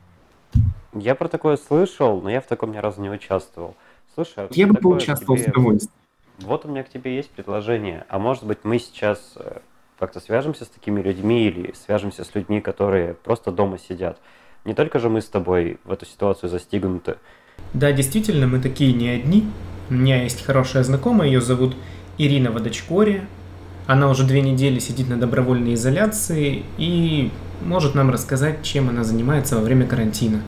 Я 0.94 1.14
про 1.14 1.28
такое 1.28 1.58
слышал, 1.58 2.22
но 2.22 2.30
я 2.30 2.40
в 2.40 2.48
таком 2.48 2.72
ни 2.72 2.78
разу 2.78 3.02
не 3.02 3.10
участвовал. 3.10 3.76
Слушай, 4.14 4.46
а 4.46 4.48
я 4.52 4.68
бы 4.68 4.76
поучаствовал 4.76 5.36
тебе... 5.36 5.48
с 5.48 5.50
удовольствием. 5.50 5.92
Вот 6.40 6.64
у 6.64 6.70
меня 6.70 6.84
к 6.84 6.90
тебе 6.90 7.18
есть 7.18 7.32
предложение. 7.32 8.06
А 8.08 8.18
может 8.18 8.46
быть, 8.46 8.60
мы 8.64 8.80
сейчас 8.80 9.34
э, 9.36 9.58
как-то 10.00 10.20
свяжемся 10.20 10.66
с 10.66 10.68
такими 10.68 11.02
людьми 11.02 11.48
или 11.48 11.74
свяжемся 11.74 12.24
с 12.24 12.36
людьми, 12.36 12.62
которые 12.62 13.14
просто 13.14 13.52
дома 13.52 13.78
сидят. 13.78 14.20
Не 14.66 14.74
только 14.74 15.00
же 15.00 15.10
мы 15.10 15.22
с 15.22 15.28
тобой 15.28 15.80
в 15.84 15.92
эту 15.92 16.06
ситуацию 16.06 16.50
застигнуты. 16.50 17.18
Да, 17.74 17.92
действительно, 17.92 18.48
мы 18.48 18.60
такие 18.60 18.94
не 18.94 19.10
одни. 19.10 19.46
У 19.90 19.94
меня 19.94 20.24
есть 20.24 20.44
хорошая 20.44 20.84
знакомая, 20.84 21.28
ее 21.28 21.42
зовут 21.42 21.76
Ирина 22.18 22.52
Водочкори. 22.52 23.28
Она 23.88 24.10
уже 24.10 24.26
две 24.26 24.42
недели 24.42 24.80
сидит 24.80 25.10
на 25.10 25.18
добровольной 25.18 25.76
изоляции 25.76 26.64
и 26.78 27.32
может 27.62 27.94
нам 27.94 28.10
рассказать, 28.10 28.64
чем 28.64 28.90
она 28.90 29.04
занимается 29.04 29.56
во 29.56 29.62
время 29.62 29.88
карантина. 29.88 30.42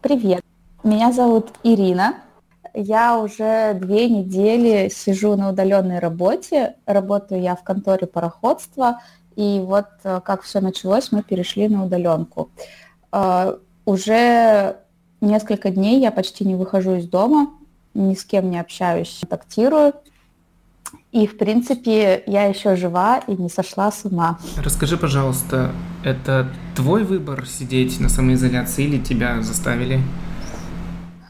Привет, 0.00 0.42
меня 0.82 1.12
зовут 1.12 1.50
Ирина. 1.62 2.14
Я 2.74 3.18
уже 3.18 3.74
две 3.74 4.08
недели 4.08 4.88
сижу 4.88 5.36
на 5.36 5.50
удаленной 5.50 5.98
работе. 5.98 6.76
Работаю 6.86 7.42
я 7.42 7.54
в 7.54 7.62
конторе 7.62 8.06
пароходства. 8.06 9.00
И 9.36 9.60
вот 9.64 9.86
э, 10.04 10.20
как 10.24 10.42
все 10.42 10.60
началось, 10.60 11.12
мы 11.12 11.22
перешли 11.22 11.68
на 11.68 11.84
удаленку. 11.84 12.50
Э, 13.12 13.56
уже 13.84 14.76
несколько 15.20 15.70
дней 15.70 16.00
я 16.00 16.10
почти 16.10 16.44
не 16.44 16.54
выхожу 16.54 16.96
из 16.96 17.08
дома, 17.08 17.50
ни 17.94 18.14
с 18.14 18.24
кем 18.24 18.50
не 18.50 18.58
общаюсь, 18.58 19.18
контактирую. 19.20 19.94
И, 21.10 21.26
в 21.26 21.36
принципе, 21.36 22.22
я 22.26 22.44
еще 22.44 22.74
жива 22.76 23.18
и 23.26 23.36
не 23.36 23.50
сошла 23.50 23.92
с 23.92 24.04
ума. 24.04 24.38
Расскажи, 24.56 24.96
пожалуйста, 24.96 25.72
это 26.04 26.48
твой 26.74 27.04
выбор 27.04 27.46
сидеть 27.46 28.00
на 28.00 28.08
самоизоляции 28.08 28.84
или 28.84 28.98
тебя 28.98 29.42
заставили? 29.42 30.00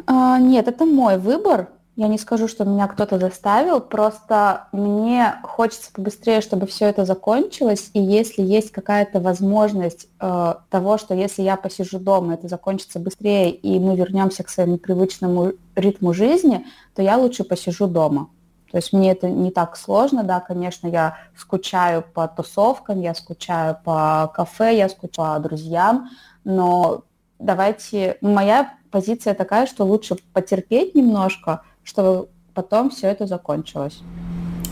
А, 0.06 0.38
нет, 0.38 0.68
это 0.68 0.84
мой 0.84 1.18
выбор. 1.18 1.68
Я 1.94 2.08
не 2.08 2.16
скажу, 2.16 2.48
что 2.48 2.64
меня 2.64 2.88
кто-то 2.88 3.18
заставил, 3.18 3.78
просто 3.78 4.66
мне 4.72 5.34
хочется 5.42 5.92
побыстрее, 5.92 6.40
чтобы 6.40 6.66
все 6.66 6.86
это 6.86 7.04
закончилось, 7.04 7.90
и 7.92 8.00
если 8.00 8.40
есть 8.40 8.72
какая-то 8.72 9.20
возможность 9.20 10.08
э, 10.18 10.54
того, 10.70 10.96
что 10.96 11.12
если 11.12 11.42
я 11.42 11.58
посижу 11.58 11.98
дома, 11.98 12.32
это 12.32 12.48
закончится 12.48 12.98
быстрее, 12.98 13.50
и 13.50 13.78
мы 13.78 13.94
вернемся 13.94 14.42
к 14.42 14.48
своему 14.48 14.78
привычному 14.78 15.52
ритму 15.76 16.14
жизни, 16.14 16.64
то 16.94 17.02
я 17.02 17.18
лучше 17.18 17.44
посижу 17.44 17.86
дома. 17.86 18.30
То 18.70 18.78
есть 18.78 18.94
мне 18.94 19.12
это 19.12 19.28
не 19.28 19.50
так 19.50 19.76
сложно, 19.76 20.24
да, 20.24 20.40
конечно, 20.40 20.86
я 20.86 21.18
скучаю 21.36 22.02
по 22.02 22.26
тусовкам, 22.26 23.02
я 23.02 23.14
скучаю 23.14 23.76
по 23.84 24.32
кафе, 24.34 24.78
я 24.78 24.88
скучаю 24.88 25.42
по 25.42 25.46
друзьям, 25.46 26.08
но 26.44 27.02
давайте, 27.38 28.16
моя 28.22 28.72
позиция 28.92 29.34
такая, 29.34 29.66
что 29.66 29.84
лучше 29.84 30.16
потерпеть 30.32 30.94
немножко, 30.94 31.62
чтобы 31.82 32.28
потом 32.54 32.90
все 32.90 33.08
это 33.08 33.26
закончилось. 33.26 34.00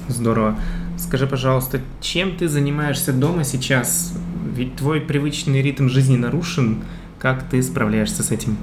Здорово. 0.09 0.57
Скажи, 0.99 1.27
пожалуйста, 1.27 1.81
чем 2.01 2.37
ты 2.37 2.49
занимаешься 2.49 3.13
дома 3.13 3.43
сейчас? 3.43 4.13
Ведь 4.45 4.77
твой 4.77 5.01
привычный 5.01 5.63
ритм 5.63 5.89
жизни 5.89 6.17
нарушен. 6.17 6.85
Как 7.19 7.49
ты 7.49 7.63
справляешься 7.63 8.23
с 8.23 8.31
этим? 8.31 8.57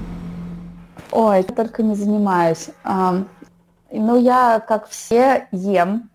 Ой, 1.10 1.42
только 1.42 1.82
не 1.82 1.94
занимаюсь. 1.94 2.68
Ну, 2.84 4.20
я, 4.20 4.60
как 4.60 4.88
все, 4.88 5.48
ем, 5.52 6.10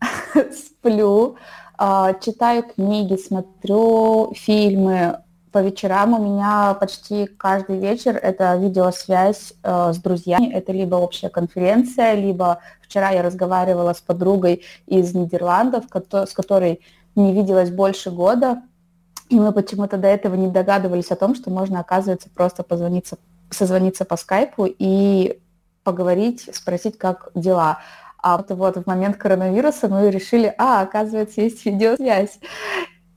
сплю, 0.52 1.36
а, 1.76 2.14
читаю 2.14 2.62
книги, 2.62 3.16
смотрю 3.16 4.32
фильмы. 4.36 5.18
По 5.52 5.62
вечерам 5.62 6.14
у 6.14 6.24
меня 6.24 6.74
почти 6.74 7.26
каждый 7.26 7.78
вечер 7.78 8.16
это 8.16 8.56
видеосвязь 8.56 9.54
э, 9.62 9.92
с 9.92 9.98
друзьями. 9.98 10.52
Это 10.52 10.72
либо 10.72 10.96
общая 10.96 11.28
конференция, 11.28 12.14
либо 12.14 12.58
вчера 12.82 13.10
я 13.10 13.22
разговаривала 13.22 13.92
с 13.92 14.00
подругой 14.00 14.64
из 14.86 15.14
Нидерландов, 15.14 15.84
с 15.86 16.32
которой 16.32 16.80
не 17.14 17.32
виделась 17.32 17.70
больше 17.70 18.10
года. 18.10 18.62
И 19.28 19.38
мы 19.38 19.52
почему-то 19.52 19.96
до 19.96 20.08
этого 20.08 20.34
не 20.34 20.48
догадывались 20.48 21.10
о 21.10 21.16
том, 21.16 21.34
что 21.34 21.50
можно, 21.50 21.80
оказывается, 21.80 22.28
просто 22.30 22.62
позвониться, 22.62 23.18
созвониться 23.50 24.04
по 24.04 24.16
скайпу 24.16 24.66
и 24.66 25.38
поговорить, 25.84 26.48
спросить, 26.52 26.98
как 26.98 27.30
дела. 27.34 27.78
А 28.20 28.36
вот, 28.36 28.50
вот 28.50 28.76
в 28.76 28.86
момент 28.86 29.16
коронавируса 29.16 29.88
мы 29.88 30.10
решили, 30.10 30.52
а, 30.58 30.82
оказывается, 30.82 31.40
есть 31.40 31.64
видеосвязь. 31.64 32.38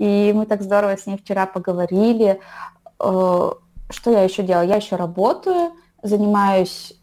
И 0.02 0.34
мы 0.34 0.48
так 0.48 0.64
здорово 0.64 0.98
с 0.98 1.06
ней 1.06 1.16
вчера 1.16 1.46
поговорили. 1.46 2.42
Э, 3.00 3.52
что 3.92 4.12
я 4.12 4.24
еще 4.24 4.42
делаю? 4.42 4.68
Я 4.68 4.78
еще 4.78 4.96
работаю, 4.96 5.74
занимаюсь 6.02 7.00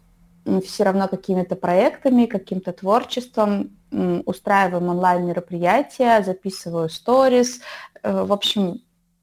все 0.64 0.82
равно 0.82 1.06
какими-то 1.06 1.54
проектами, 1.54 2.26
каким-то 2.26 2.72
творчеством, 2.72 3.70
устраиваем 3.92 4.88
онлайн-мероприятия, 4.88 6.24
записываю 6.24 6.88
сторис. 6.88 7.61
Э, 8.02 8.24
в 8.24 8.32
общем, 8.32 8.80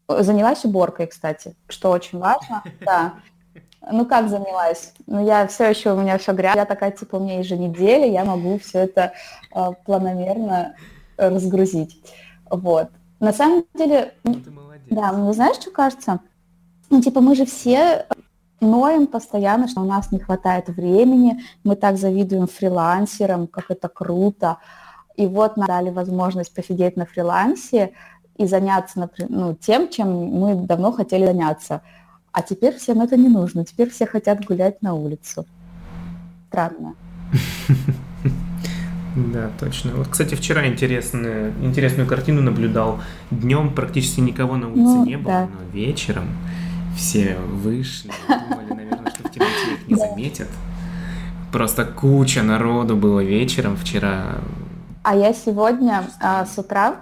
занялась 0.07 0.63
уборкой, 0.63 1.07
кстати, 1.07 1.57
что 1.67 1.91
очень 1.91 2.19
важно. 2.19 2.63
Да. 2.79 3.15
Ну 3.91 4.05
как 4.05 4.29
занялась? 4.29 4.93
Ну 5.05 5.25
я 5.25 5.45
все 5.47 5.69
еще, 5.69 5.91
у 5.91 5.99
меня 5.99 6.17
все 6.17 6.31
грязно. 6.31 6.59
Я 6.59 6.65
такая, 6.65 6.91
типа, 6.91 7.17
у 7.17 7.19
меня 7.19 7.39
еженеделя, 7.39 8.07
я 8.07 8.23
могу 8.23 8.57
все 8.57 8.79
это 8.79 9.11
э, 9.53 9.71
планомерно 9.83 10.77
разгрузить. 11.17 12.01
Вот. 12.49 12.87
На 13.19 13.33
самом 13.33 13.65
деле, 13.73 14.13
ну, 14.23 14.35
да, 14.89 15.11
мне 15.13 15.33
знаешь, 15.33 15.57
что 15.57 15.71
кажется? 15.71 16.19
Ну, 16.89 17.01
типа, 17.01 17.21
мы 17.21 17.35
же 17.35 17.45
все 17.45 18.05
ноем 18.59 19.07
постоянно, 19.07 19.67
что 19.67 19.81
у 19.81 19.85
нас 19.85 20.11
не 20.11 20.19
хватает 20.19 20.69
времени, 20.69 21.41
мы 21.63 21.75
так 21.75 21.97
завидуем 21.97 22.47
фрилансерам, 22.47 23.47
как 23.47 23.71
это 23.71 23.87
круто. 23.89 24.57
И 25.15 25.27
вот 25.27 25.57
нам 25.57 25.67
дали 25.67 25.89
возможность 25.89 26.53
посидеть 26.53 26.97
на 26.97 27.05
фрилансе 27.05 27.93
и 28.37 28.45
заняться 28.45 28.99
например, 28.99 29.31
ну, 29.31 29.55
тем, 29.55 29.89
чем 29.89 30.13
мы 30.13 30.55
давно 30.55 30.91
хотели 30.91 31.25
заняться– 31.25 31.81
а 32.35 32.41
теперь 32.41 32.75
всем 32.75 32.99
это 32.99 33.15
не 33.15 33.29
нужно. 33.29 33.63
Теперь 33.63 33.89
все 33.89 34.05
хотят 34.05 34.43
гулять 34.43 34.81
на 34.81 34.93
улицу. 34.93 35.45
Странно. 36.49 36.95
Да, 39.15 39.49
точно. 39.59 39.91
Вот, 39.95 40.09
кстати, 40.09 40.35
вчера 40.35 40.67
интересную, 40.67 41.53
интересную 41.61 42.07
картину 42.07 42.41
наблюдал. 42.41 42.99
Днем 43.31 43.73
практически 43.73 44.19
никого 44.19 44.57
на 44.57 44.67
улице 44.67 44.81
ну, 44.81 45.05
не 45.05 45.17
было, 45.17 45.33
да. 45.33 45.41
но 45.47 45.71
вечером 45.71 46.27
все 46.97 47.37
вышли, 47.37 48.11
думали, 48.27 48.69
наверное, 48.69 49.11
что 49.11 49.27
в 49.27 49.31
темноте 49.31 49.73
их 49.73 49.87
не 49.87 49.95
заметят. 49.95 50.49
Просто 51.51 51.85
куча 51.85 52.43
народу 52.43 52.97
было 52.97 53.21
вечером 53.21 53.77
вчера. 53.77 54.39
А 55.03 55.15
я 55.15 55.33
сегодня 55.33 56.03
а, 56.19 56.45
с 56.45 56.57
утра 56.57 56.95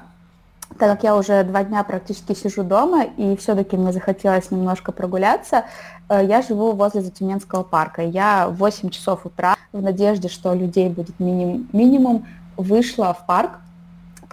так 0.79 0.89
как 0.91 1.03
я 1.03 1.15
уже 1.15 1.43
два 1.43 1.63
дня 1.63 1.83
практически 1.83 2.33
сижу 2.33 2.63
дома, 2.63 3.03
и 3.03 3.35
все-таки 3.37 3.77
мне 3.77 3.91
захотелось 3.91 4.51
немножко 4.51 4.91
прогуляться, 4.91 5.65
э, 6.09 6.25
я 6.25 6.41
живу 6.41 6.71
возле 6.73 7.01
Затюменского 7.01 7.63
парка. 7.63 8.01
Я 8.01 8.47
в 8.49 8.55
8 8.55 8.89
часов 8.89 9.25
утра 9.25 9.55
в 9.71 9.81
надежде, 9.81 10.29
что 10.29 10.53
людей 10.53 10.89
будет 10.89 11.19
минимум, 11.19 11.67
минимум 11.73 12.25
вышла 12.57 13.13
в 13.13 13.25
парк 13.25 13.59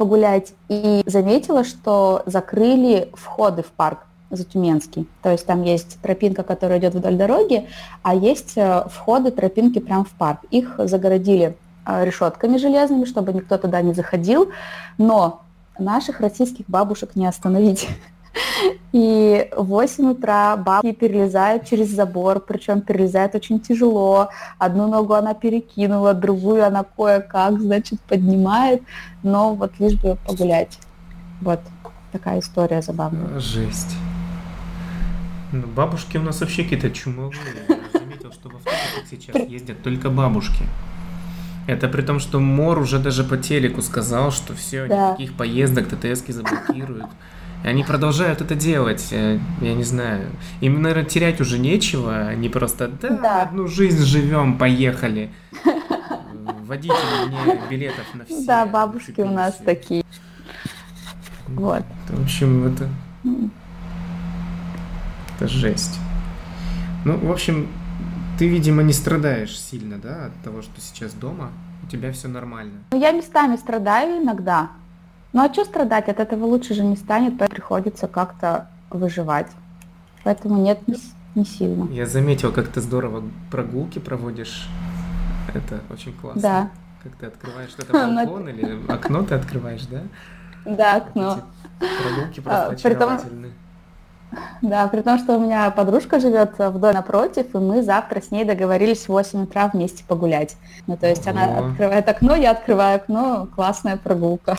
погулять 0.01 0.55
и 0.69 1.03
заметила, 1.05 1.63
что 1.63 2.23
закрыли 2.25 3.11
входы 3.13 3.63
в 3.63 3.67
парк 3.67 4.07
Затюменский. 4.31 5.07
То 5.23 5.31
есть 5.31 5.45
там 5.45 5.63
есть 5.63 6.01
тропинка, 6.01 6.43
которая 6.43 6.79
идет 6.79 6.95
вдоль 6.95 7.17
дороги, 7.17 7.69
а 8.03 8.15
есть 8.15 8.53
э, 8.57 8.85
входы 8.89 9.31
тропинки 9.31 9.79
прямо 9.79 10.05
в 10.05 10.11
парк. 10.13 10.41
Их 10.51 10.77
загородили 10.79 11.55
э, 11.85 12.05
решетками 12.07 12.57
железными, 12.57 13.05
чтобы 13.05 13.35
никто 13.35 13.59
туда 13.59 13.83
не 13.83 13.93
заходил, 13.93 14.51
но 14.97 15.43
наших 15.81 16.21
российских 16.21 16.67
бабушек 16.69 17.17
не 17.17 17.27
остановить. 17.27 17.89
И 18.93 19.49
в 19.57 19.65
8 19.65 20.11
утра 20.11 20.57
бабки 20.57 20.93
перелезают 20.93 21.67
через 21.67 21.91
забор, 21.91 22.41
причем 22.41 22.81
перелезают 22.81 23.35
очень 23.35 23.61
тяжело. 23.61 24.31
Одну 24.59 24.89
ногу 24.89 25.15
она 25.15 25.35
перекинула, 25.35 26.15
другую 26.15 26.67
она 26.67 26.85
кое-как, 26.85 27.61
значит, 27.61 28.01
поднимает, 28.03 28.83
но 29.23 29.55
вот 29.55 29.73
лишь 29.79 29.95
бы 29.95 30.17
погулять. 30.27 30.79
Вот 31.41 31.61
такая 32.13 32.41
история 32.41 32.83
забавная. 32.83 33.37
А, 33.37 33.41
жесть. 33.41 33.97
Ну, 35.53 35.67
бабушки 35.67 36.17
у 36.17 36.23
нас 36.23 36.41
вообще 36.41 36.63
какие-то 36.63 36.91
чумовые. 36.91 37.41
Я 37.69 37.99
заметил, 37.99 38.33
что 38.33 38.49
в 38.49 38.57
автобусах 38.57 39.07
сейчас 39.11 39.37
ездят 39.49 39.83
только 39.83 40.11
бабушки. 40.11 40.65
Это 41.67 41.89
при 41.89 42.03
том, 42.03 42.19
что 42.21 42.41
Мор 42.41 42.79
уже 42.79 42.99
даже 42.99 43.23
по 43.23 43.37
телеку 43.37 43.83
сказал, 43.83 44.33
что 44.33 44.55
все, 44.55 44.87
да. 44.87 45.11
никаких 45.11 45.35
поездок 45.35 45.89
ТТСки 45.89 46.33
заблокируют. 46.33 47.07
И 47.63 47.69
они 47.69 47.85
продолжают 47.85 48.41
это 48.41 48.55
делать. 48.55 49.09
э, 49.13 49.39
Я 49.61 49.75
не 49.75 49.85
знаю. 49.85 50.31
Им, 50.63 50.81
наверное, 50.83 51.05
терять 51.05 51.41
уже 51.41 51.59
нечего. 51.59 52.17
Они 52.29 52.49
просто, 52.49 52.89
да, 52.89 53.09
Да. 53.11 53.43
одну 53.43 53.67
жизнь 53.69 54.05
живем, 54.05 54.57
поехали. 54.59 55.31
Водители 56.65 56.97
мне 57.29 57.61
билетов 57.69 58.07
на 58.15 58.25
все. 58.25 58.45
Да, 58.47 58.65
бабушки 58.67 59.21
у 59.21 59.29
нас 59.31 59.57
такие. 59.65 60.05
Вот. 61.49 61.85
В 62.09 62.23
общем, 62.23 62.67
это, 62.69 62.89
это 65.37 65.49
жесть. 65.49 65.99
Ну, 67.05 67.17
в 67.19 67.31
общем, 67.31 67.69
ты, 68.41 68.49
видимо, 68.49 68.83
не 68.83 68.95
страдаешь 68.95 69.61
сильно, 69.61 69.99
да, 69.99 70.25
от 70.25 70.43
того, 70.43 70.63
что 70.63 70.81
сейчас 70.81 71.13
дома. 71.13 71.51
У 71.83 71.87
тебя 71.89 72.11
все 72.11 72.27
нормально. 72.27 72.73
Ну, 72.91 72.99
я 72.99 73.13
местами 73.13 73.57
страдаю 73.57 74.23
иногда. 74.23 74.71
Ну 75.35 75.45
а 75.45 75.53
что 75.53 75.67
страдать? 75.67 76.09
От 76.09 76.21
этого 76.21 76.47
лучше 76.47 76.73
же 76.73 76.83
не 76.83 76.97
станет, 76.97 77.37
поэтому 77.37 77.51
приходится 77.51 78.09
как-то 78.09 78.71
выживать. 78.89 79.49
Поэтому 80.25 80.57
нет, 80.57 80.89
не, 80.89 80.97
не 81.35 81.45
сильно. 81.45 81.85
Я 81.93 82.07
заметил, 82.07 82.51
как 82.51 82.69
ты 82.69 82.81
здорово 82.81 83.25
прогулки 83.51 83.99
проводишь. 83.99 84.67
Это 85.53 85.81
очень 85.91 86.15
классно. 86.15 86.41
Да. 86.41 86.71
Как 87.03 87.17
ты 87.17 87.27
открываешь 87.27 87.69
что-то 87.69 87.93
балкон 87.93 88.49
или 88.49 88.91
окно 88.91 89.23
ты 89.23 89.35
открываешь, 89.35 89.85
да? 89.85 90.01
Да, 90.65 90.97
окно. 90.97 91.43
Эти 91.79 92.03
прогулки 92.03 92.41
просто 92.41 92.67
А, 92.69 92.71
при 92.71 92.95
том- 92.95 93.13
очаровательны. 93.13 93.53
Да, 94.63 94.87
при 94.89 95.01
том, 95.03 95.19
что 95.19 95.37
у 95.37 95.41
меня 95.41 95.71
подружка 95.71 96.21
живет 96.21 96.53
в 96.59 96.79
доме 96.79 96.93
напротив, 96.95 97.47
и 97.55 97.59
мы 97.59 97.83
завтра 97.83 98.21
с 98.21 98.31
ней 98.31 98.45
договорились 98.45 99.05
в 99.07 99.09
8 99.09 99.43
утра 99.45 99.69
вместе 99.73 100.05
погулять. 100.07 100.57
Ну, 100.87 100.97
то 100.97 101.09
есть 101.09 101.27
она 101.27 101.49
Ого. 101.49 101.67
открывает 101.69 102.09
окно, 102.09 102.35
я 102.37 102.53
открываю 102.53 102.97
окно, 102.97 103.49
классная 103.55 103.97
прогулка. 103.97 104.57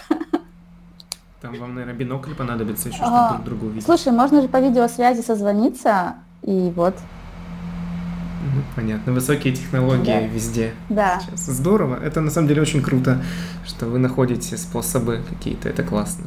Там 1.42 1.56
вам, 1.60 1.74
наверное, 1.74 1.96
бинокль 1.98 2.34
понадобится 2.36 2.90
еще, 2.90 3.00
А, 3.02 3.30
чтобы 3.30 3.44
друг 3.44 3.46
друга 3.60 3.72
увидеть. 3.72 3.86
Слушай, 3.86 4.12
можно 4.14 4.42
же 4.42 4.48
по 4.48 4.58
видеосвязи 4.60 5.22
созвониться, 5.22 6.16
и 6.44 6.72
вот, 6.76 6.96
Мгм, 8.44 8.64
Понятно. 8.76 9.14
Высокие 9.14 9.54
технологии 9.54 10.06
Да. 10.06 10.20
везде. 10.22 10.74
да. 10.90 11.20
Сейчас. 11.22 11.42
Здорово. 11.46 11.96
Это 12.04 12.22
на 12.22 12.32
самом 12.32 12.48
деле 12.48 12.62
очень 12.64 12.82
круто, 12.82 13.22
что 13.68 13.86
вы 13.86 14.00
находите 14.00 14.58
способы 14.58 15.22
какие-то. 15.30 15.70
Это 15.70 15.84
классно. 15.84 16.26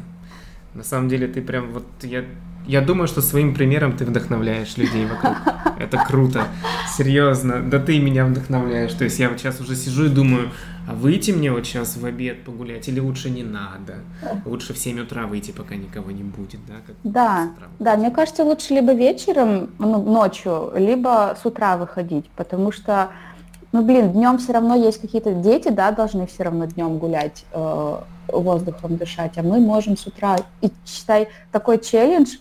На 0.75 0.85
самом 0.85 1.09
деле 1.09 1.27
ты 1.27 1.43
прям 1.43 1.73
вот 1.73 1.85
я 2.03 2.25
я 2.66 2.81
думаю, 2.81 3.09
что 3.09 3.20
своим 3.20 3.55
примером 3.55 3.96
ты 3.96 4.05
вдохновляешь 4.05 4.77
людей 4.77 5.07
вокруг. 5.07 5.37
Это 5.79 5.98
круто. 5.98 6.44
Серьезно. 6.96 7.61
Да 7.61 7.79
ты 7.79 7.98
меня 7.98 8.24
вдохновляешь. 8.24 8.92
То 8.94 9.05
есть 9.05 9.18
я 9.18 9.29
вот 9.29 9.38
сейчас 9.38 9.61
уже 9.61 9.77
сижу 9.77 10.07
и 10.07 10.09
думаю, 10.09 10.50
а 10.87 10.94
выйти 10.94 11.31
мне 11.31 11.50
вот 11.50 11.66
сейчас 11.66 11.96
в 11.96 12.05
обед 12.05 12.44
погулять 12.44 12.88
или 12.88 13.00
лучше 13.00 13.31
не 13.31 13.42
надо? 13.42 13.96
Лучше 14.44 14.74
в 14.74 14.79
7 14.79 15.00
утра 15.00 15.27
выйти, 15.27 15.50
пока 15.50 15.77
никого 15.77 16.11
не 16.11 16.22
будет, 16.22 16.61
да? 16.66 16.74
как 16.87 16.96
Да, 17.05 17.50
да, 17.79 17.96
мне 17.96 18.11
кажется, 18.11 18.44
лучше 18.44 18.74
либо 18.74 18.92
вечером, 18.92 19.70
ну, 19.79 20.03
ночью, 20.03 20.72
либо 20.74 21.37
с 21.40 21.46
утра 21.46 21.79
выходить, 21.79 22.29
потому 22.37 22.70
что, 22.70 23.09
ну, 23.72 23.83
блин, 23.83 24.12
днем 24.12 24.37
все 24.37 24.53
равно 24.53 24.74
есть 24.74 25.00
какие-то 25.00 25.33
дети, 25.33 25.68
да, 25.70 25.90
должны 25.90 26.27
все 26.27 26.44
равно 26.44 26.66
днем 26.66 26.98
гулять, 26.98 27.46
э, 27.53 27.98
воздухом 28.29 28.96
дышать, 28.96 29.38
а 29.38 29.42
мы 29.42 29.61
можем 29.61 29.96
с 29.96 30.07
утра. 30.07 30.37
И 30.61 30.70
считай, 30.85 31.29
такой 31.50 31.79
челлендж, 31.79 32.37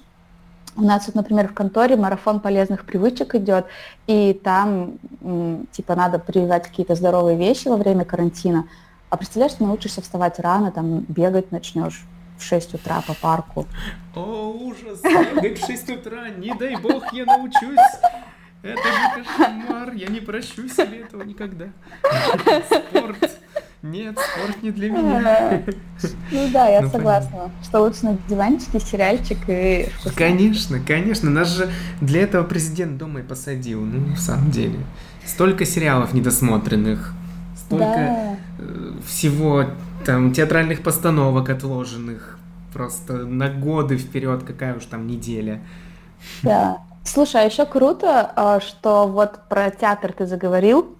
у 0.75 0.81
нас 0.81 1.05
вот, 1.07 1.15
например, 1.15 1.47
в 1.47 1.53
конторе 1.53 1.95
марафон 1.95 2.39
полезных 2.39 2.85
привычек 2.85 3.35
идет, 3.35 3.65
и 4.07 4.33
там, 4.33 4.97
типа, 5.71 5.95
надо 5.95 6.19
прививать 6.19 6.63
какие-то 6.63 6.95
здоровые 6.95 7.37
вещи 7.37 7.67
во 7.67 7.77
время 7.77 8.05
карантина. 8.05 8.67
А 9.09 9.17
представляешь, 9.17 9.53
ты 9.53 9.63
научишься 9.63 10.01
вставать 10.01 10.39
рано, 10.39 10.71
там, 10.71 11.01
бегать 11.07 11.51
начнешь 11.51 12.03
в 12.37 12.43
6 12.43 12.73
утра 12.75 13.01
по 13.05 13.13
парку. 13.13 13.65
О, 14.15 14.51
ужас! 14.51 15.01
Бегать 15.03 15.59
в 15.61 15.67
6 15.67 15.89
утра, 15.89 16.29
не 16.29 16.53
дай 16.55 16.75
бог 16.77 17.13
я 17.13 17.25
научусь! 17.25 17.77
Это 18.63 18.81
же 18.81 19.25
кошмар, 19.37 19.93
я 19.93 20.07
не 20.07 20.21
прощу 20.21 20.69
себе 20.69 21.01
этого 21.01 21.23
никогда. 21.23 21.65
Спорт. 22.65 23.29
Нет, 23.83 24.17
спорт 24.17 24.63
не 24.63 24.71
для 24.71 24.89
меня. 24.89 25.61
Ну 26.31 26.49
да, 26.51 26.67
я 26.67 26.81
Ну, 26.81 26.89
согласна, 26.89 27.51
что 27.61 27.81
лучше 27.81 28.05
на 28.05 28.17
диванчике, 28.27 28.79
сериальчик 28.79 29.37
и 29.47 29.89
вкусно. 29.93 30.11
Конечно, 30.17 30.79
конечно, 30.79 31.29
нас 31.29 31.49
же 31.49 31.69
для 32.01 32.21
этого 32.23 32.43
президент 32.43 32.97
дома 32.97 33.19
и 33.19 33.23
посадил, 33.23 33.81
ну, 33.81 34.15
в 34.15 34.19
самом 34.19 34.51
деле. 34.51 34.79
Столько 35.25 35.65
сериалов 35.65 36.13
недосмотренных, 36.13 37.13
столько 37.55 37.85
Да, 37.85 38.35
э, 38.59 38.91
всего, 39.05 39.65
там, 40.05 40.33
театральных 40.33 40.81
постановок 40.81 41.49
отложенных, 41.49 42.37
просто 42.73 43.25
на 43.25 43.49
годы 43.49 43.97
вперед, 43.97 44.43
какая 44.43 44.75
уж 44.75 44.85
там 44.85 45.07
неделя. 45.07 45.61
да. 46.41 46.79
Слушай, 47.05 47.41
а 47.41 47.45
еще 47.45 47.65
круто, 47.65 48.31
а, 48.33 48.61
что 48.61 49.07
вот 49.09 49.49
про 49.49 49.69
театр 49.71 50.13
ты 50.13 50.25
заговорил, 50.25 50.95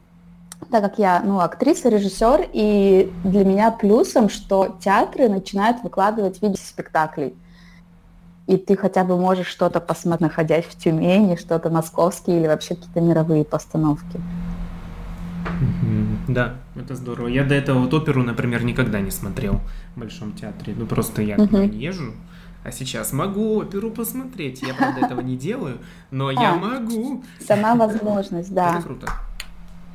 так 0.70 0.84
как 0.84 1.00
я, 1.00 1.22
ну, 1.24 1.40
актриса, 1.40 1.90
режиссер, 1.90 2.50
и 2.54 3.12
для 3.24 3.46
меня 3.46 3.72
плюсом, 3.72 4.30
что 4.30 4.78
театры 4.80 5.30
начинают 5.30 5.84
выкладывать 5.84 6.42
видео 6.42 6.58
спектаклей. 6.58 7.34
И 8.48 8.58
ты 8.58 8.76
хотя 8.76 9.04
бы 9.04 9.18
можешь 9.18 9.48
что-то 9.48 9.80
посмотреть, 9.80 10.22
находясь 10.22 10.66
в 10.66 10.78
Тюмени, 10.78 11.38
что-то 11.38 11.70
московские 11.70 12.40
или 12.40 12.48
вообще 12.48 12.76
какие-то 12.76 13.00
мировые 13.00 13.46
постановки. 13.46 14.20
Да, 16.28 16.56
это 16.76 16.96
здорово. 16.96 17.28
Я 17.28 17.44
до 17.44 17.56
этого 17.56 17.80
вот 17.80 17.94
оперу, 17.94 18.24
например, 18.24 18.64
никогда 18.64 19.00
не 19.00 19.12
смотрел 19.12 19.62
в 19.96 20.00
Большом 20.00 20.34
театре. 20.34 20.74
Ну, 20.78 20.86
просто 20.86 21.22
я 21.22 21.38
туда 21.38 21.66
не 21.66 21.78
езжу. 21.78 22.14
А 22.64 22.72
сейчас 22.72 23.12
могу 23.12 23.58
оперу 23.58 23.92
посмотреть. 23.92 24.62
Я, 24.62 24.74
правда, 24.74 25.06
этого 25.06 25.20
не 25.20 25.36
делаю, 25.36 25.80
но 26.12 26.32
я 26.32 26.54
А. 26.54 26.56
могу. 26.56 27.24
Сама 27.46 27.76
возможность, 27.76 28.54
да. 28.54 28.76
Это 28.78 28.84
круто. 28.84 29.08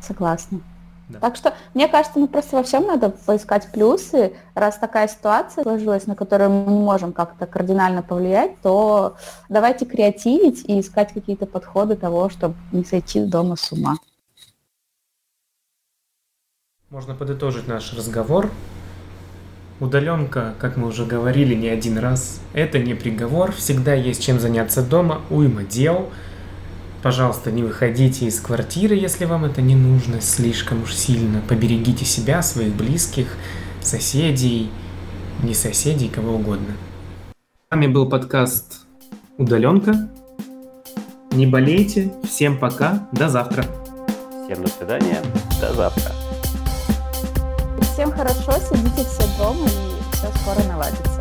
Согласна. 0.00 0.61
Да. 1.08 1.20
Так 1.20 1.37
что, 1.37 1.54
мне 1.72 1.88
кажется, 1.88 2.18
ну 2.18 2.28
просто 2.28 2.56
во 2.56 2.62
всем 2.62 2.87
надо 2.87 3.08
поискать 3.08 3.72
плюсы. 3.72 4.34
Раз 4.54 4.76
такая 4.76 5.08
ситуация 5.08 5.62
сложилась, 5.62 6.06
на 6.06 6.14
которую 6.14 6.50
мы 6.50 6.72
не 6.72 6.80
можем 6.80 7.12
как-то 7.12 7.46
кардинально 7.46 8.02
повлиять, 8.02 8.61
то 8.61 9.16
давайте 9.48 9.87
креативить 9.87 10.64
и 10.68 10.80
искать 10.80 11.12
какие-то 11.14 11.46
подходы 11.46 11.96
того, 11.96 12.28
чтобы 12.28 12.56
не 12.72 12.84
сойти 12.84 13.24
дома 13.24 13.56
с 13.56 13.72
ума. 13.72 13.96
Можно 16.90 17.14
подытожить 17.14 17.68
наш 17.68 17.94
разговор. 17.94 18.50
Удаленка, 19.80 20.54
как 20.58 20.76
мы 20.76 20.88
уже 20.88 21.06
говорили 21.06 21.54
не 21.54 21.68
один 21.68 21.98
раз, 21.98 22.40
это 22.52 22.78
не 22.78 22.94
приговор. 22.94 23.52
Всегда 23.52 23.94
есть 23.94 24.22
чем 24.22 24.40
заняться 24.40 24.82
дома, 24.82 25.22
уйма 25.30 25.62
дел. 25.62 26.11
Пожалуйста, 27.02 27.52
не 27.52 27.62
выходите 27.62 28.26
из 28.26 28.40
квартиры, 28.40 28.96
если 28.96 29.24
вам 29.24 29.44
это 29.44 29.62
не 29.62 29.76
нужно 29.76 30.20
слишком 30.20 30.82
уж 30.82 30.94
сильно. 30.94 31.40
Поберегите 31.48 32.04
себя, 32.04 32.42
своих 32.42 32.74
близких, 32.74 33.37
соседей, 33.80 34.70
не 35.42 35.54
соседей, 35.54 36.08
кого 36.08 36.34
угодно. 36.34 36.74
С 37.30 37.70
вами 37.70 37.87
был 37.87 38.08
подкаст 38.08 38.80
«Удаленка». 39.37 40.11
Не 41.30 41.46
болейте. 41.46 42.12
Всем 42.24 42.58
пока. 42.58 43.06
До 43.12 43.28
завтра. 43.28 43.64
Всем 44.44 44.64
до 44.64 44.68
свидания. 44.68 45.22
До 45.61 45.72
завтра. 45.74 46.12
Всем 47.92 48.11
хорошо, 48.11 48.52
сидите 48.52 49.04
все 49.04 49.38
дома 49.38 49.66
и 49.66 50.14
все 50.16 50.26
скоро 50.40 50.66
наладится. 50.66 51.17